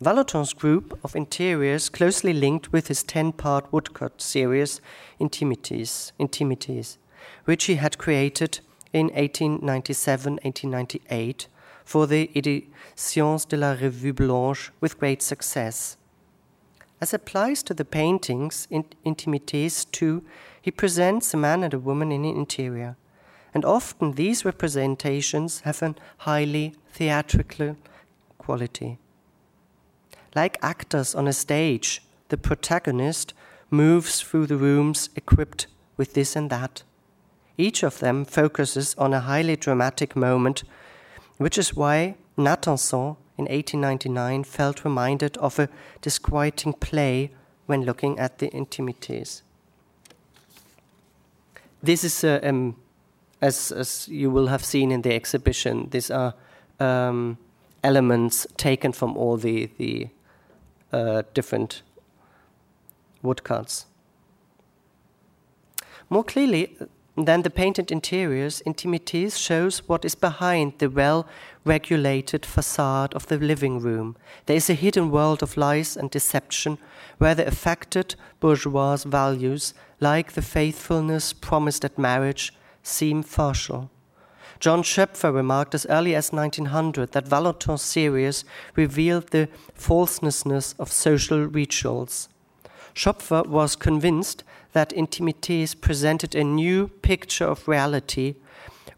[0.00, 4.80] Vallotton's group of interiors closely linked with his 10 part woodcut series,
[5.20, 6.98] Intimités, Intimités,
[7.46, 8.60] which he had created
[8.92, 11.48] in 1897 1898
[11.84, 15.97] for the Editions de la Revue Blanche with great success.
[17.00, 20.24] As applies to the paintings in Intimités too,
[20.60, 22.96] he presents a man and a woman in an interior,
[23.54, 27.76] and often these representations have a highly theatrical
[28.36, 28.98] quality.
[30.34, 33.32] Like actors on a stage, the protagonist
[33.70, 36.82] moves through the rooms equipped with this and that.
[37.56, 40.64] Each of them focuses on a highly dramatic moment,
[41.38, 45.68] which is why Natanson in 1899 felt reminded of a
[46.02, 47.30] disquieting play
[47.66, 49.42] when looking at the intimités.
[51.82, 52.76] This is, uh, um,
[53.40, 56.34] as, as, you will have seen in the exhibition, these are
[56.80, 57.38] um,
[57.84, 60.08] elements taken from all the, the
[60.92, 61.82] uh, different
[63.22, 63.86] woodcuts.
[66.10, 66.76] More clearly
[67.24, 71.26] than the painted interiors, Intimités shows what is behind the well
[71.64, 74.16] regulated facade of the living room.
[74.46, 76.78] There is a hidden world of lies and deception
[77.18, 82.52] where the affected bourgeois values, like the faithfulness promised at marriage,
[82.82, 83.90] seem partial.
[84.60, 88.44] John Schöpfer remarked as early as 1900 that Vallotton's series
[88.74, 92.28] revealed the falseness of social rituals.
[92.94, 94.42] Schöpfer was convinced
[94.72, 98.34] that Intimités presented a new picture of reality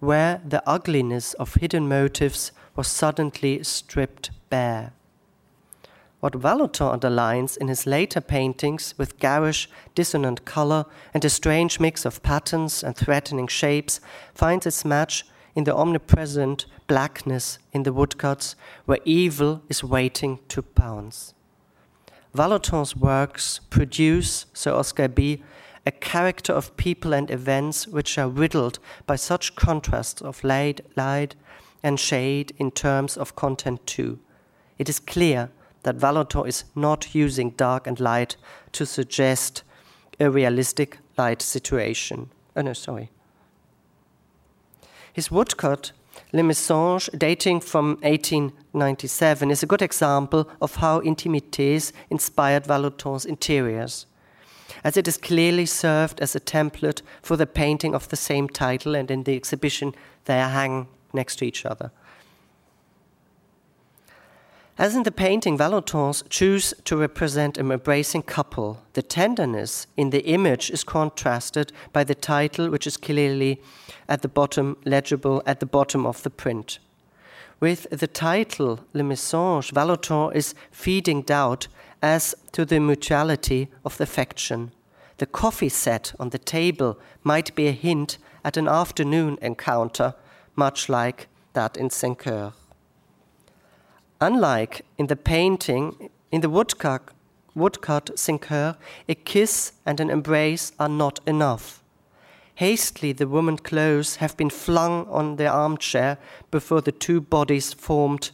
[0.01, 4.93] where the ugliness of hidden motives was suddenly stripped bare.
[6.21, 12.05] What Vallotton underlines in his later paintings with garish, dissonant color and a strange mix
[12.05, 14.01] of patterns and threatening shapes
[14.35, 18.55] finds its match in the omnipresent blackness in the woodcuts
[18.85, 21.33] where evil is waiting to pounce.
[22.35, 25.43] Vallotton's works produce, so Oskar Bie,
[25.87, 31.35] a character of people and events which are riddled by such contrasts of light, light
[31.83, 34.19] and shade in terms of content too.
[34.79, 35.51] It is clear
[35.83, 38.37] that Vallotton is not using dark and light
[38.73, 39.63] to suggest
[40.19, 42.31] a realistic light situation.
[42.55, 43.11] Oh no, sorry.
[45.13, 45.93] His woodcut,
[46.33, 54.07] Le Message, dating from 1897, is a good example of how Intimités inspired Vallotton's interiors,
[54.85, 58.95] as it is clearly served as a template for the painting of the same title,
[58.95, 61.91] and in the exhibition they hang next to each other.
[64.79, 68.81] As in the painting, Vallottons choose to represent an embracing couple.
[68.95, 73.61] The tenderness in the image is contrasted by the title, which is clearly
[74.09, 76.79] at the bottom, legible at the bottom of the print.
[77.61, 81.69] With the title Le Message, Vallotton is feeding doubt
[82.03, 84.73] as to the mutuality of the affection.
[85.19, 90.15] The coffee set on the table might be a hint at an afternoon encounter,
[90.57, 92.53] much like that in Heures.
[94.21, 97.11] Unlike in the painting, in the woodcut,
[97.55, 98.77] woodcut Heures,
[99.09, 101.83] a kiss and an embrace are not enough.
[102.55, 106.19] Hastily, the woman's clothes have been flung on the armchair
[106.51, 108.31] before the two bodies formed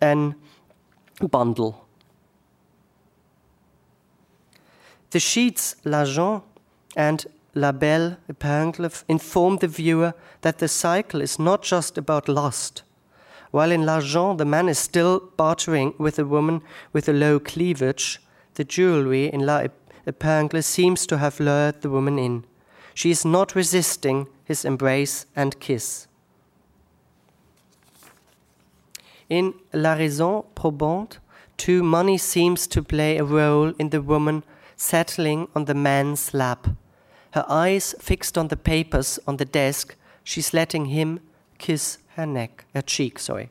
[0.00, 0.34] an
[1.30, 1.79] bundle.
[5.10, 6.42] The sheets L'Argent
[6.96, 12.82] and La Belle Épingle inform the viewer that the cycle is not just about lust
[13.50, 18.20] while in L'Argent the man is still bartering with a woman with a low cleavage,
[18.54, 19.64] the jewelry in La
[20.06, 22.44] Epingle seems to have lured the woman in.
[22.94, 26.06] She is not resisting his embrace and kiss.
[29.28, 31.18] In La Raison Probante,
[31.56, 34.42] too, money seems to play a role in the woman
[34.80, 36.66] settling on the man's lap.
[37.32, 41.20] Her eyes fixed on the papers on the desk, she's letting him
[41.58, 43.50] kiss her neck, her cheek, sorry.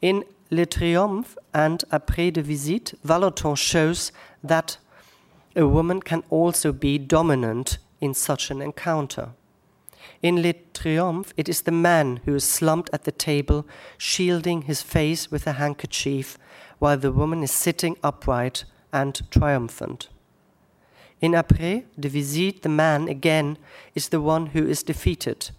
[0.00, 4.10] In Le Triomphe and Apprêts de Visite, Vallotton shows
[4.42, 4.78] that
[5.54, 9.30] a woman can also be dominant in such an encounter.
[10.22, 13.66] In Le Triomphe, it is the man who is slumped at the table,
[13.98, 16.38] shielding his face with a handkerchief,
[16.84, 20.10] while the woman is sitting upright and triumphant.
[21.18, 23.56] In Apprêts de Visite, the man again
[23.94, 25.50] is the one who is defeated.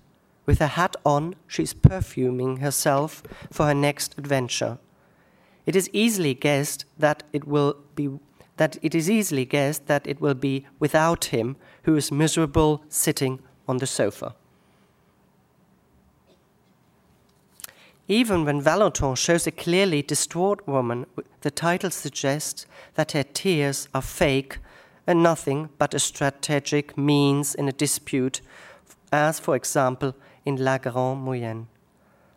[0.46, 4.78] With her hat on, she is perfuming herself for her next adventure.
[5.66, 8.20] It is easily guessed that it will be
[8.58, 13.40] that it is easily guessed that it will be without him who is miserable sitting
[13.68, 14.36] on the sofa.
[18.08, 21.08] Even when Vallotton shows a clearly distraught woman,
[21.42, 24.60] the title suggests that her tears are fake
[25.08, 28.42] and nothing but a strategic means in a dispute,
[29.12, 31.66] as, for example, in La Grande Moyenne.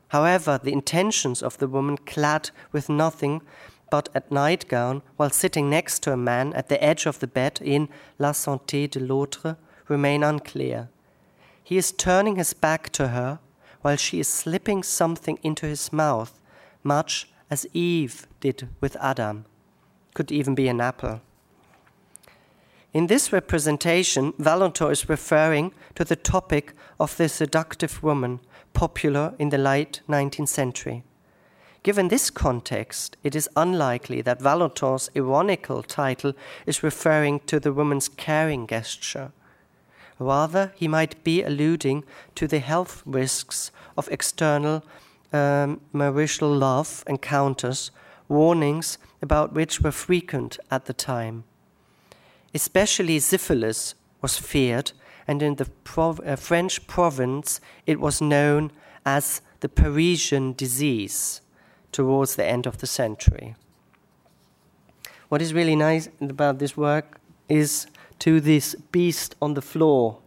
[0.09, 3.43] However, the intentions of the woman clad with nothing
[3.91, 7.61] but a nightgown while sitting next to a man at the edge of the bed
[7.62, 10.89] in La Santé de l'autre remain unclear.
[11.62, 13.39] He is turning his back to her
[13.83, 16.41] while she is slipping something into his mouth,
[16.83, 19.45] much as Eve did with Adam.
[20.14, 21.20] Could even be an apple.
[22.93, 28.41] In this representation, Vallotton is referring to the topic of the seductive woman,
[28.72, 31.05] popular in the late 19th century.
[31.83, 36.33] Given this context, it is unlikely that Vallotton's ironical title
[36.66, 39.33] is referring to the woman's caring gesture.
[40.19, 42.05] Rather, he might be alluding
[42.35, 44.85] to the health risks of external
[45.33, 47.91] um, marital love encounters,
[48.29, 51.45] warnings about which were frequent at the time.
[52.55, 54.93] Especially syphilis was feared,
[55.27, 58.73] and in the prov- uh, French province it was known
[59.05, 61.41] as the Parisian disease
[61.93, 63.55] towards the end of the century.
[65.29, 67.87] What is really nice about this work is
[68.21, 70.19] to this beast on the floor,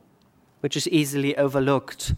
[0.62, 2.14] which is easily overlooked,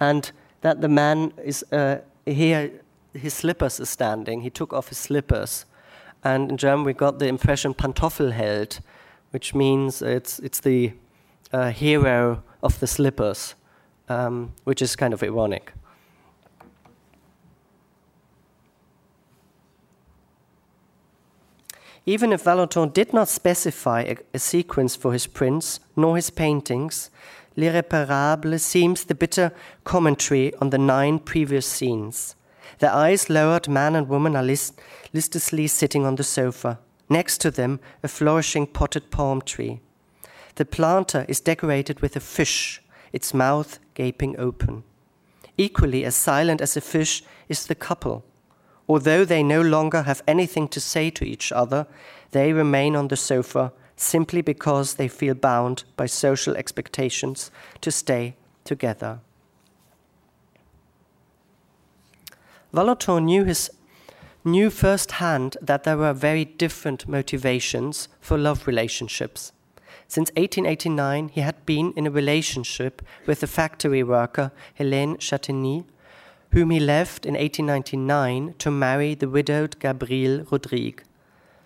[0.00, 2.70] and that the man is uh, here,
[3.12, 4.42] his slippers are standing.
[4.42, 5.66] He took off his slippers.
[6.24, 8.80] And in German, we got the impression Pantoffelheld,
[9.30, 10.92] which means it's, it's the
[11.52, 13.54] uh, hero of the slippers,
[14.08, 15.72] um, which is kind of ironic.
[22.04, 27.10] Even if Vallotton did not specify a, a, sequence for his prints nor his paintings,
[27.56, 29.52] L'Irréparable seems the bitter
[29.84, 32.34] commentary on the nine previous scenes.
[32.78, 34.80] Their eyes lowered, man and woman are list-
[35.12, 36.80] listlessly sitting on the sofa.
[37.08, 39.80] Next to them, a flourishing potted palm tree.
[40.56, 42.82] The planter is decorated with a fish,
[43.12, 44.82] its mouth gaping open.
[45.56, 48.24] Equally as silent as a fish is the couple.
[48.92, 51.86] Although they no longer have anything to say to each other,
[52.32, 58.36] they remain on the sofa simply because they feel bound by social expectations to stay
[58.64, 59.20] together.
[62.74, 63.70] Vallotton knew his
[64.44, 69.52] knew firsthand that there were very different motivations for love relationships.
[70.06, 75.84] Since 1889, he had been in a relationship with the factory worker, Hélène Chatigny,
[76.52, 81.02] whom he left in 1899 to marry the widowed Gabrielle Rodrigue.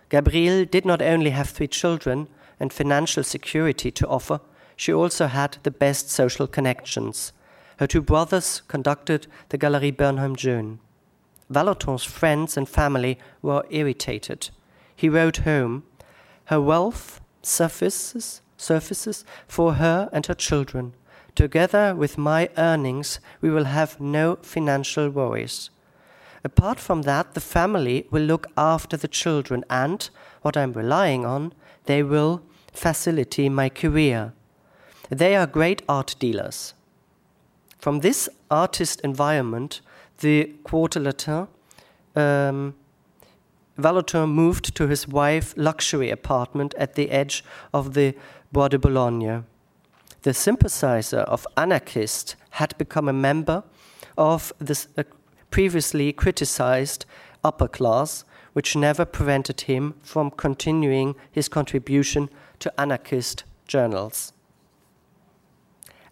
[0.08, 2.28] Gabrielle did not only have three children
[2.60, 4.40] and financial security to offer,
[4.76, 7.32] she also had the best social connections.
[7.78, 10.78] Her two brothers conducted the Galerie Bernheim Jeune.
[11.50, 14.50] Vallotton's friends and family were irritated.
[14.94, 15.84] He wrote home,
[16.46, 20.94] Her wealth surfaces, surfaces for her and her children.
[21.36, 25.68] Together with my earnings, we will have no financial worries.
[26.42, 30.08] Apart from that, the family will look after the children, and
[30.40, 31.52] what I'm relying on,
[31.84, 32.40] they will
[32.72, 34.32] facilitate my career.
[35.10, 36.72] They are great art dealers.
[37.78, 39.82] From this artist environment,
[40.20, 41.48] the Quartier Latin,
[42.16, 42.74] um,
[43.76, 48.14] moved to his wife's luxury apartment at the edge of the
[48.52, 49.44] Bois de Boulogne.
[50.26, 53.62] The sympathizer of anarchists had become a member
[54.18, 55.04] of this uh,
[55.52, 57.06] previously criticized
[57.44, 64.32] upper class, which never prevented him from continuing his contribution to anarchist journals.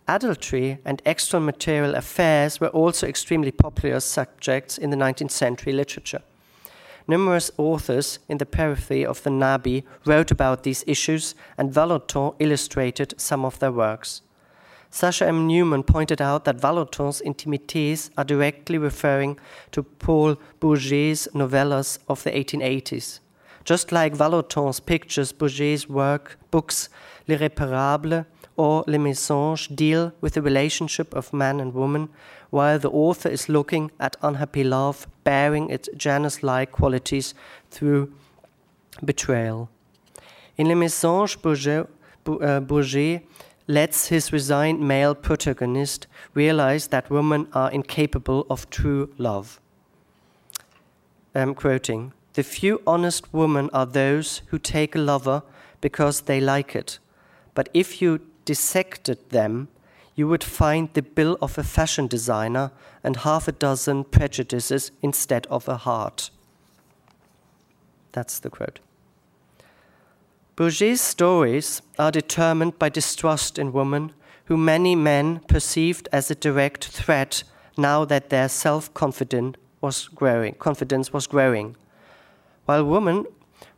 [0.07, 6.23] Adultery and extramarital affairs were also extremely popular subjects in the 19th century literature.
[7.07, 13.15] Numerous authors in the periphery of the Nabi wrote about these issues, and Vallotton illustrated
[13.19, 14.23] some of their works.
[14.89, 15.47] Sasha M.
[15.47, 19.39] Newman pointed out that Vallotton's intimités are directly referring
[19.73, 23.19] to Paul Bourget's novellas of the 1880s.
[23.65, 26.89] Just like Vallotton's pictures, Bourget's work, books
[27.27, 28.25] L'Irréparable
[28.57, 32.09] or Les Mensonges deal with the relationship of man and woman,
[32.51, 37.35] while the author is looking at unhappy love bearing its Janus like qualities
[37.71, 38.13] through
[39.05, 39.69] betrayal.
[40.57, 41.89] In Les Mensonges, Bourget,
[42.27, 43.23] uh, Bourget
[43.67, 49.61] lets his resigned male protagonist realize that women are incapable of true love.
[51.35, 55.43] I'm quoting The few honest women are those who take a lover
[55.81, 56.99] because they like it.
[57.55, 59.69] But if you dissected them,
[60.15, 62.71] you would find the bill of a fashion designer
[63.03, 66.31] and half a dozen prejudices instead of a heart.
[68.13, 68.79] That's the quote.
[70.57, 74.13] Bourget's stories are determined by distrust in women,
[74.45, 77.43] who many men perceived as a direct threat
[77.77, 80.55] now that their self confidence was growing.
[80.55, 81.75] Confidence was growing.
[82.67, 83.27] While woman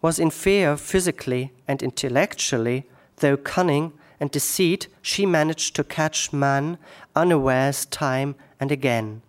[0.03, 2.85] was inferior physically and intellectually,
[3.17, 6.79] though cunning and deceit, she managed to catch man
[7.15, 9.23] unawares time and again.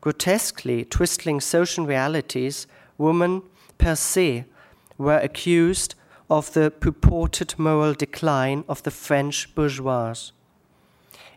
[0.00, 2.66] Grotesquely twisting social realities,
[2.98, 3.42] women
[3.78, 4.44] per se
[4.98, 5.94] were accused
[6.30, 10.14] of the purported moral decline of the French bourgeois.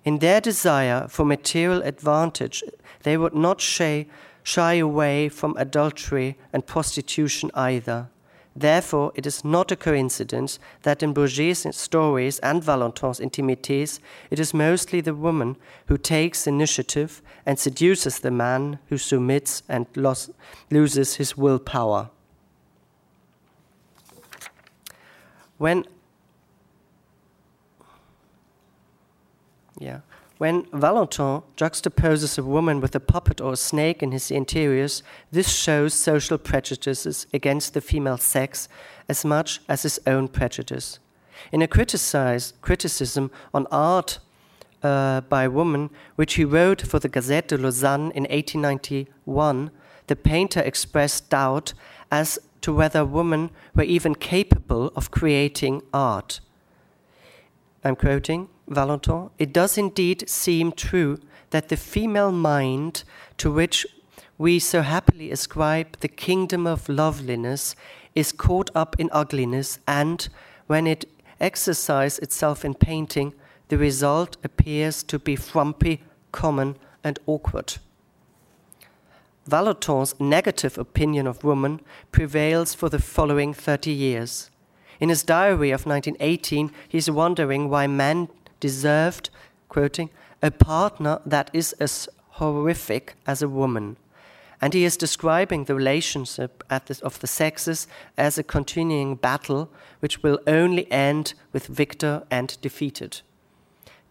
[0.05, 2.63] In their desire for material advantage,
[3.03, 4.07] they would not shy,
[4.43, 8.09] shy away from adultery and prostitution either.
[8.55, 14.53] Therefore, it is not a coincidence that in Bourget's stories and Vallotton's intimités, it is
[14.53, 15.55] mostly the woman
[15.87, 19.85] who takes initiative and seduces the man who submits and
[20.69, 22.09] loses his willpower.
[25.59, 25.85] when
[29.77, 29.99] yeah
[30.39, 35.49] when Vallotton juxtaposes a woman with a puppet or a snake in his interiors, this
[35.49, 38.69] shows social prejudices against the female sex
[39.09, 40.99] as much as his own prejudice.
[41.51, 44.19] In a criticism on art
[44.81, 49.71] uh, by women, which he wrote for the Gazette de Lausanne in 1891,
[50.07, 51.73] the painter expressed doubt
[52.09, 56.39] as to whether women were even capable of creating art.
[57.83, 63.03] I'm quoting Vallotton It does indeed seem true that the female mind
[63.37, 63.85] to which
[64.37, 67.75] we so happily ascribe the kingdom of loveliness
[68.15, 70.29] is caught up in ugliness, and
[70.67, 71.05] when it
[71.39, 73.33] exercises itself in painting,
[73.67, 76.01] the result appears to be frumpy,
[76.31, 77.77] common, and awkward.
[79.47, 84.51] Vallotton's negative opinion of women prevails for the following 30 years.
[84.99, 88.27] In his diary of 1918, he's wondering why men
[88.59, 89.29] deserved,
[89.67, 90.09] quoting,
[90.41, 93.97] a partner that is as horrific as a woman.
[94.61, 97.87] And he is describing the relationship the, of the sexes
[98.17, 103.21] as a continuing battle which will only end with victor and defeated.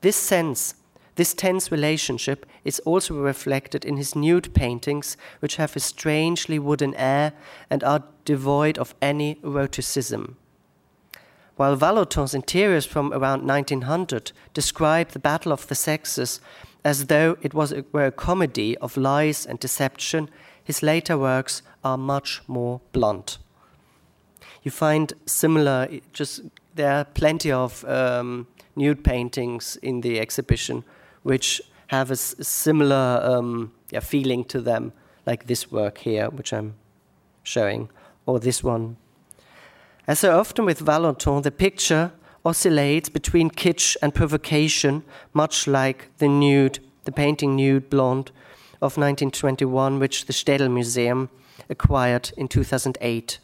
[0.00, 0.74] This sense
[1.18, 6.94] this tense relationship is also reflected in his nude paintings, which have a strangely wooden
[6.94, 7.32] air
[7.68, 10.36] and are devoid of any eroticism.
[11.58, 16.40] While Vallotton's interiors from around 1900 describe the battle of the sexes
[16.84, 20.30] as though it was a, were a comedy of lies and deception,
[20.62, 23.38] his later works are much more blunt.
[24.62, 26.42] You find similar, just
[26.76, 28.46] there are plenty of um,
[28.76, 30.84] nude paintings in the exhibition
[31.24, 34.92] which have a similar um, yeah, feeling to them,
[35.26, 36.74] like this work here, which I'm
[37.42, 37.90] showing,
[38.26, 38.96] or this one.
[40.08, 45.02] As so often with Vallotton, the picture oscillates between kitsch and provocation,
[45.34, 48.30] much like the nude, the painting Nude Blonde
[48.80, 51.28] of 1921, which the Städel Museum
[51.68, 53.38] acquired in 2008.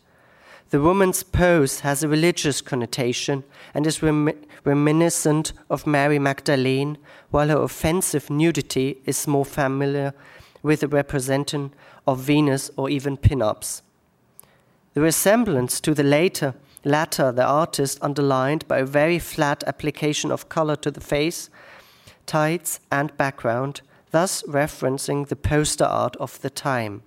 [0.71, 3.45] The woman's pose has a religious connotation
[3.75, 4.33] and is rem
[4.65, 6.97] reminiscent of Mary Magdalene,
[7.31, 10.15] while her offensive nudity is more familiar
[10.62, 11.75] with the representation
[12.07, 13.83] of Venus or even pin-ups.
[14.95, 20.49] The resemblance to the later, latter, the artist underlined by a very flat application of
[20.49, 21.51] color to the face,
[22.26, 23.80] tights, and background,
[24.12, 27.03] thus referencing the poster art of the time.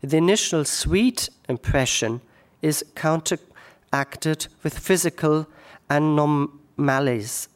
[0.00, 2.22] The initial sweet impression
[2.62, 5.46] is counteracted with physical
[5.90, 7.48] anomalies.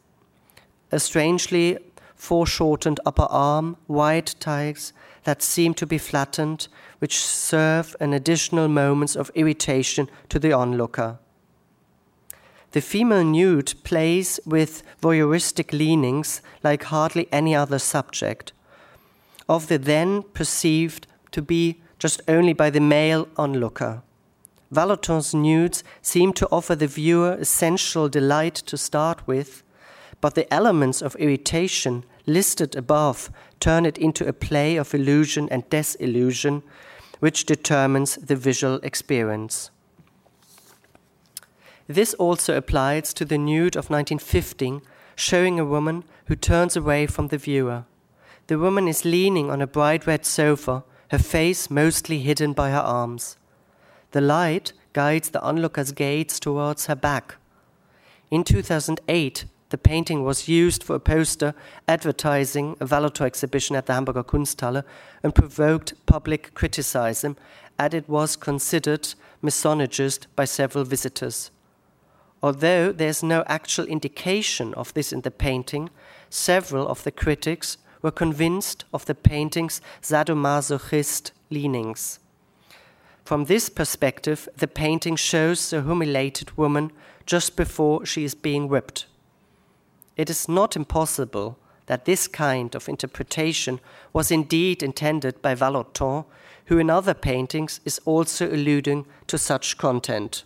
[0.91, 1.79] A strangely
[2.15, 6.67] foreshortened upper arm, wide ties that seem to be flattened,
[7.01, 11.17] which serve an additional moments of irritation to the onlooker.
[12.73, 18.53] The female nude plays with voyeuristic leanings like hardly any other subject,
[19.49, 24.03] of the then perceived to be just only by the male onlooker.
[24.71, 29.63] Vallotton's nudes seem to offer the viewer essential delight to start with,
[30.21, 35.67] but the elements of irritation listed above turn it into a play of illusion and
[35.71, 36.61] disillusion,
[37.21, 39.69] which determines the visual experience.
[41.87, 44.81] This also applies to the nude of 1915,
[45.15, 47.85] showing a woman who turns away from the viewer.
[48.47, 52.79] The woman is leaning on a bright red sofa, her face mostly hidden by her
[52.79, 53.37] arms.
[54.11, 57.35] The light guides the onlooker's gaze towards her back.
[58.31, 61.55] In 2008, the painting was used for a poster
[61.87, 64.83] advertising a Vallotton exhibition at the Hamburger Kunsthalle
[65.23, 67.35] and provoked public criticism,
[67.79, 71.51] as it was considered misogynist by several visitors.
[72.43, 75.89] Although there's no actual indication of this in the painting,
[76.29, 82.19] several of the critics were convinced of the painting's sadomasochist leanings.
[83.23, 86.91] From this perspective, the painting shows a humiliated woman
[87.25, 89.05] just before she is being whipped.
[90.17, 91.57] It is not impossible
[91.87, 93.79] that this kind of interpretation
[94.13, 96.25] was indeed intended by Vallotton,
[96.65, 100.43] who in other paintings is also alluding to such content.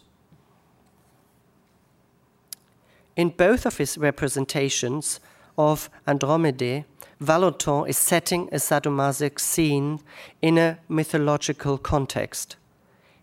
[3.16, 5.20] In both of his representations
[5.57, 6.86] of Andromede,
[7.22, 9.99] Vallotton is setting a sadomasoch scene
[10.41, 12.57] in a mythological context.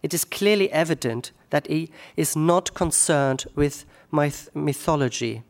[0.03, 5.43] It is clearly evident that he is not concerned with myth- mythology.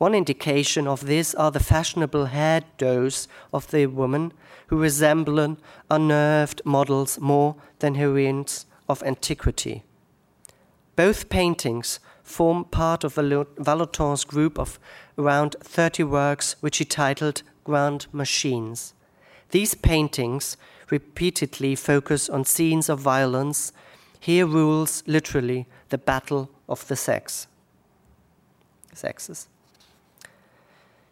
[0.00, 4.32] One indication of this are the fashionable hairdos of the woman
[4.68, 5.58] who resemble
[5.90, 9.82] unnerved models more than heroines of antiquity.
[10.96, 14.78] Both paintings form part of Vallotton's group of
[15.18, 18.94] around 30 works which he titled Grand Machines.
[19.50, 20.56] These paintings
[20.88, 23.70] repeatedly focus on scenes of violence.
[24.18, 27.48] Here rules literally the battle of the sex.
[28.94, 29.46] sexes.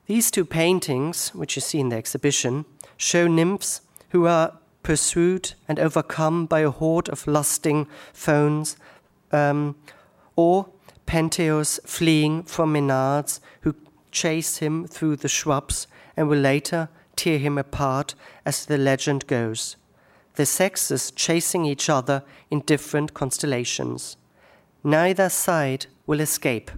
[0.08, 2.64] These two paintings, which you see in the exhibition,
[2.96, 8.78] show nymphs who are pursued and overcome by a horde of lusting fauns,
[9.32, 9.76] um,
[10.34, 10.70] or
[11.04, 13.74] Pentheus fleeing from Menades, who
[14.10, 15.86] chase him through the shrubs
[16.16, 18.14] and will later tear him apart,
[18.46, 19.76] as the legend goes.
[20.36, 24.16] The sexes chasing each other in different constellations.
[24.82, 26.70] Neither side will escape.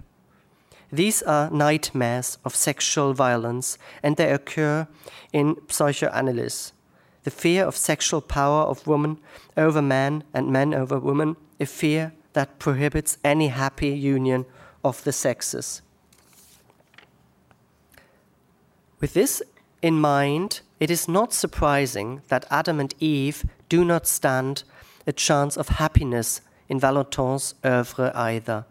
[0.91, 4.87] These are nightmares of sexual violence, and they occur
[5.31, 6.73] in psychoanalysis.
[7.23, 9.19] The fear of sexual power of woman
[9.55, 14.45] over man and man over woman, a fear that prohibits any happy union
[14.83, 15.81] of the sexes.
[18.99, 19.41] With this
[19.81, 24.63] in mind, it is not surprising that Adam and Eve do not stand
[25.07, 28.65] a chance of happiness in Vallotton's oeuvre either.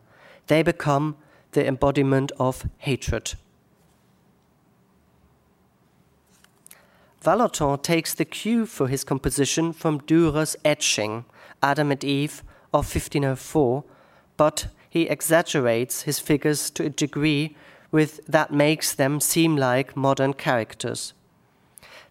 [0.47, 1.17] They become
[1.53, 3.35] the embodiment of hatred.
[7.23, 11.27] Vallotton takes the cue for his composition from Dürer's etching,
[11.63, 12.43] Adam and Eve,
[12.73, 13.85] of 1504,
[14.37, 17.57] but he exaggerates his figures to a degree
[17.91, 21.13] with that makes them seem like modern characters.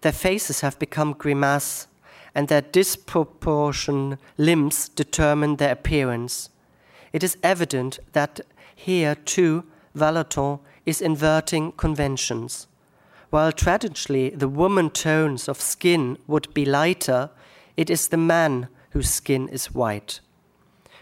[0.02, 1.88] Their faces have become grimace,
[2.36, 6.50] and their disproportioned limbs determine their appearance.
[7.12, 8.42] It is evident that
[8.80, 12.68] here, too, Vallotton is inverting conventions.
[13.30, 17.30] While traditionally the woman tones of skin would be lighter,
[17.76, 20.22] it is the man whose skin is white.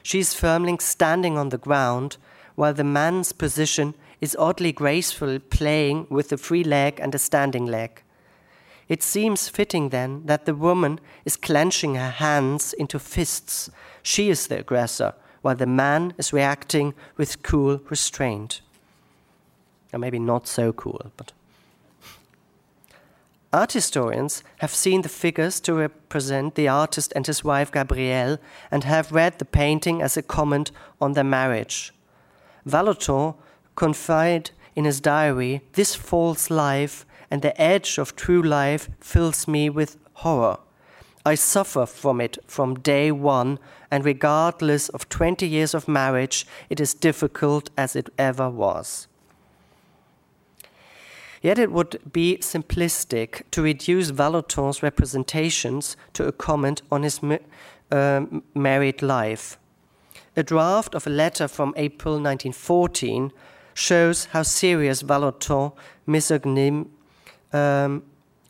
[0.02, 2.18] She is firmly standing on the ground,
[2.56, 7.68] while the man's position is oddly graceful, playing with a free leg and a standing
[7.68, 8.02] leg.
[8.90, 13.70] It seems fitting then that the woman is clenching her hands into fists.
[14.02, 18.62] She is the aggressor, while the man is reacting with cool restraint.
[19.94, 21.32] Or maybe not so cool, but.
[23.54, 28.84] Art historians have seen the figures to represent the artist and his wife Gabrielle and
[28.84, 31.94] have read the painting as a comment on their marriage.
[32.66, 33.36] Vallotton
[33.76, 39.70] confided in his diary this false life and the edge of true life fills me
[39.70, 40.58] with horror.
[41.28, 43.60] I suffer from it from day one,
[43.92, 49.08] and regardless of 20 years of marriage, it is difficult as it ever was.
[51.42, 57.20] Yet it would be simplistic to reduce Vallotton's representations to a comment on his
[57.92, 58.26] uh,
[58.56, 59.58] married life.
[60.38, 63.34] a draft of a letter from April 1914
[63.74, 65.74] shows how serious Vallotton's
[66.06, 66.86] misogyny
[67.52, 68.04] um,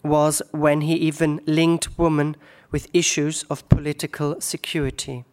[0.04, 2.36] was when he even linked women
[2.72, 5.26] with issues of political security.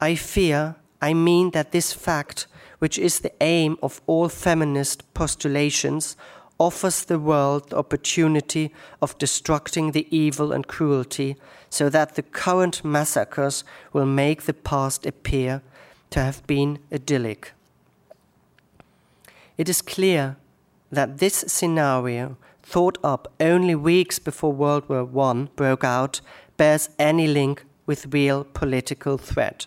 [0.00, 2.46] I fear, I mean that this fact,
[2.78, 6.16] which is the aim of all feminist postulations,
[6.58, 8.72] offers the world the opportunity
[9.02, 11.36] of destructing the evil and cruelty
[11.68, 15.62] so that the current massacres will make the past appear
[16.10, 17.52] to have been idyllic.
[19.58, 20.36] It is clear
[20.90, 26.20] that this scenario, thought up only weeks before World War I broke out,
[26.56, 29.66] bears any link with real political threat.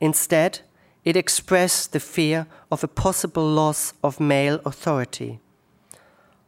[0.00, 0.60] Instead,
[1.04, 5.40] it expressed the fear of a possible loss of male authority.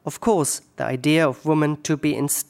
[0.05, 2.45] Of course, the idea of women to be ins-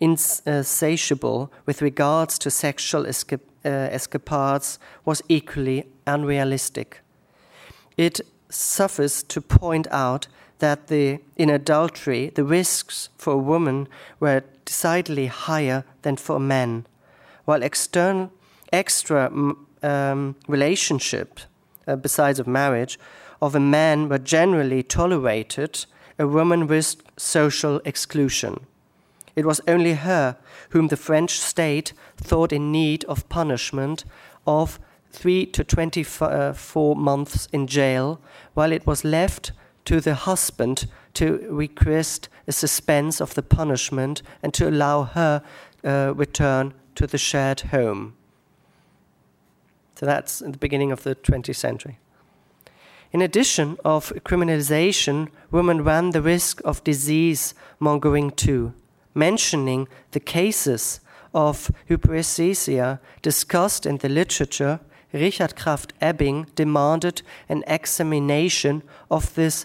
[0.00, 7.00] insatiable with regards to sexual esca- uh, escapades was equally unrealistic.
[7.96, 10.26] It suffers to point out
[10.64, 13.86] that the, in adultery, the risks for a woman
[14.18, 16.86] were decidedly higher than for men,
[17.44, 18.32] while external,
[18.72, 19.30] extra
[19.82, 21.40] um, relationship,
[21.86, 22.98] uh, besides of marriage,
[23.42, 25.84] of a man were generally tolerated,
[26.18, 28.66] a woman risked social exclusion.
[29.36, 30.38] It was only her
[30.70, 34.06] whom the French state thought in need of punishment
[34.46, 34.78] of
[35.12, 38.18] 3 to 24 months in jail,
[38.54, 39.52] while it was left
[39.84, 45.42] to the husband to request a suspense of the punishment and to allow her
[45.84, 48.14] uh, return to the shared home.
[49.96, 51.98] So that's in the beginning of the 20th century.
[53.12, 58.74] In addition of criminalization, women ran the risk of disease mongering too,
[59.14, 61.00] mentioning the cases
[61.32, 64.80] of hyperesthesia discussed in the literature
[65.14, 69.64] Richard Krafft Ebing demanded an examination of this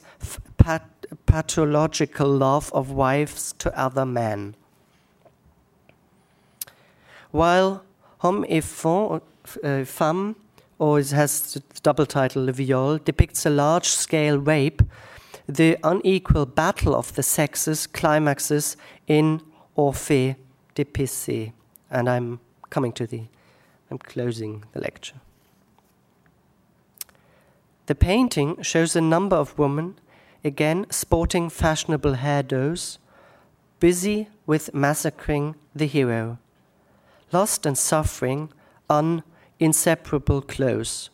[0.57, 0.83] pat
[1.25, 4.55] pathological love of wives to other men.
[7.31, 7.83] While
[8.19, 8.63] Homme et
[9.63, 10.35] uh, Femme,
[10.77, 14.83] or it has the double title Le Viol, depicts a large scale rape,
[15.47, 18.77] the unequal battle of the sexes climaxes
[19.07, 19.41] in
[19.75, 20.35] Orphée
[20.75, 21.53] dépecé.
[21.89, 22.39] And I'm
[22.69, 23.23] coming to the,
[23.89, 25.19] I'm closing the lecture.
[27.89, 29.95] The painting shows a number of women,
[30.43, 32.99] again sporting fashionable hairdos,
[33.79, 36.37] busy with massacring the hero,
[37.31, 38.51] lost and suffering,
[38.91, 41.09] uninseparable close.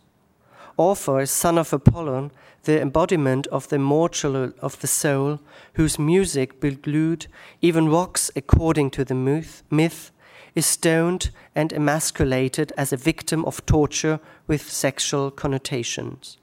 [0.75, 2.31] Orpheus, son of Apollon,
[2.63, 5.39] the embodiment of the mortal of the soul,
[5.75, 7.27] whose music beglued
[7.61, 10.11] even rocks according to the myth, myth,
[10.55, 16.37] is stoned and emasculated as a victim of torture with sexual connotations.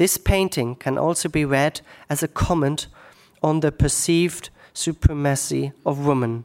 [0.00, 2.86] This painting can also be read as a comment
[3.42, 6.44] on the perceived supremacy of woman.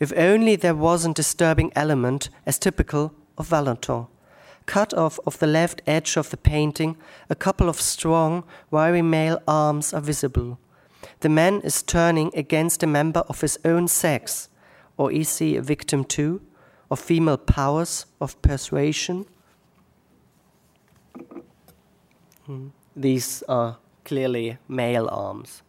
[0.00, 4.08] If only there was a disturbing element as typical of Vallotton.
[4.66, 6.96] Cut off of the left edge of the painting,
[7.30, 10.58] a couple of strong, wiry male arms are visible.
[11.20, 14.48] The man is turning against a member of his own sex,
[14.96, 16.42] or is he a victim too,
[16.90, 19.26] of female powers of persuasion?
[22.96, 25.62] These are clearly male arms.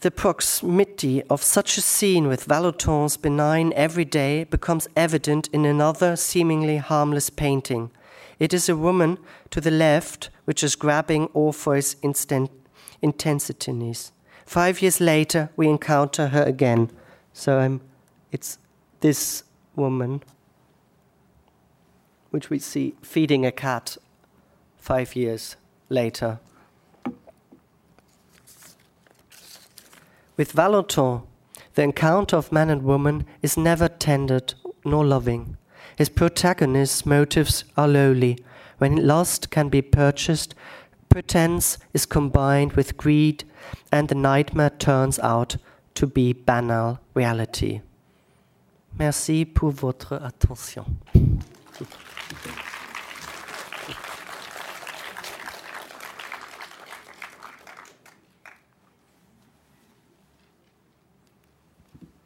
[0.00, 6.78] The proximity of such a scene with Vallotton's benign everyday becomes evident in another seemingly
[6.78, 7.90] harmless painting.
[8.38, 9.18] It is a woman
[9.50, 12.50] to the left which is grabbing Orpheus' instant
[13.02, 14.12] intensities.
[14.46, 16.90] Five years later, we encounter her again.
[17.34, 17.82] So I'm,
[18.32, 18.56] it's
[19.00, 19.44] this
[19.76, 20.22] woman
[22.30, 23.96] which we see feeding a cat
[24.78, 25.56] five years
[25.88, 26.38] later.
[30.36, 31.22] With Vallotton,
[31.74, 34.40] the encounter of man and woman is never tender
[34.84, 35.56] nor loving.
[35.96, 38.38] His protagonist's motives are lowly.
[38.78, 40.54] When lust can be purchased,
[41.10, 43.44] pretense is combined with greed,
[43.92, 45.56] and the nightmare turns out
[45.94, 47.82] to be banal reality.
[48.98, 50.98] Merci pour votre attention.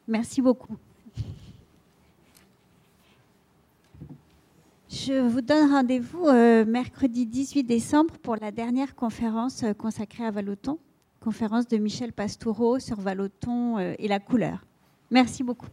[0.07, 0.76] Merci beaucoup.
[4.88, 10.30] Je vous donne rendez-vous euh, mercredi 18 décembre pour la dernière conférence euh, consacrée à
[10.30, 10.78] Valoton,
[11.20, 14.64] conférence de Michel Pastoureau sur Valoton euh, et la couleur.
[15.11, 15.68] Merci beaucoup.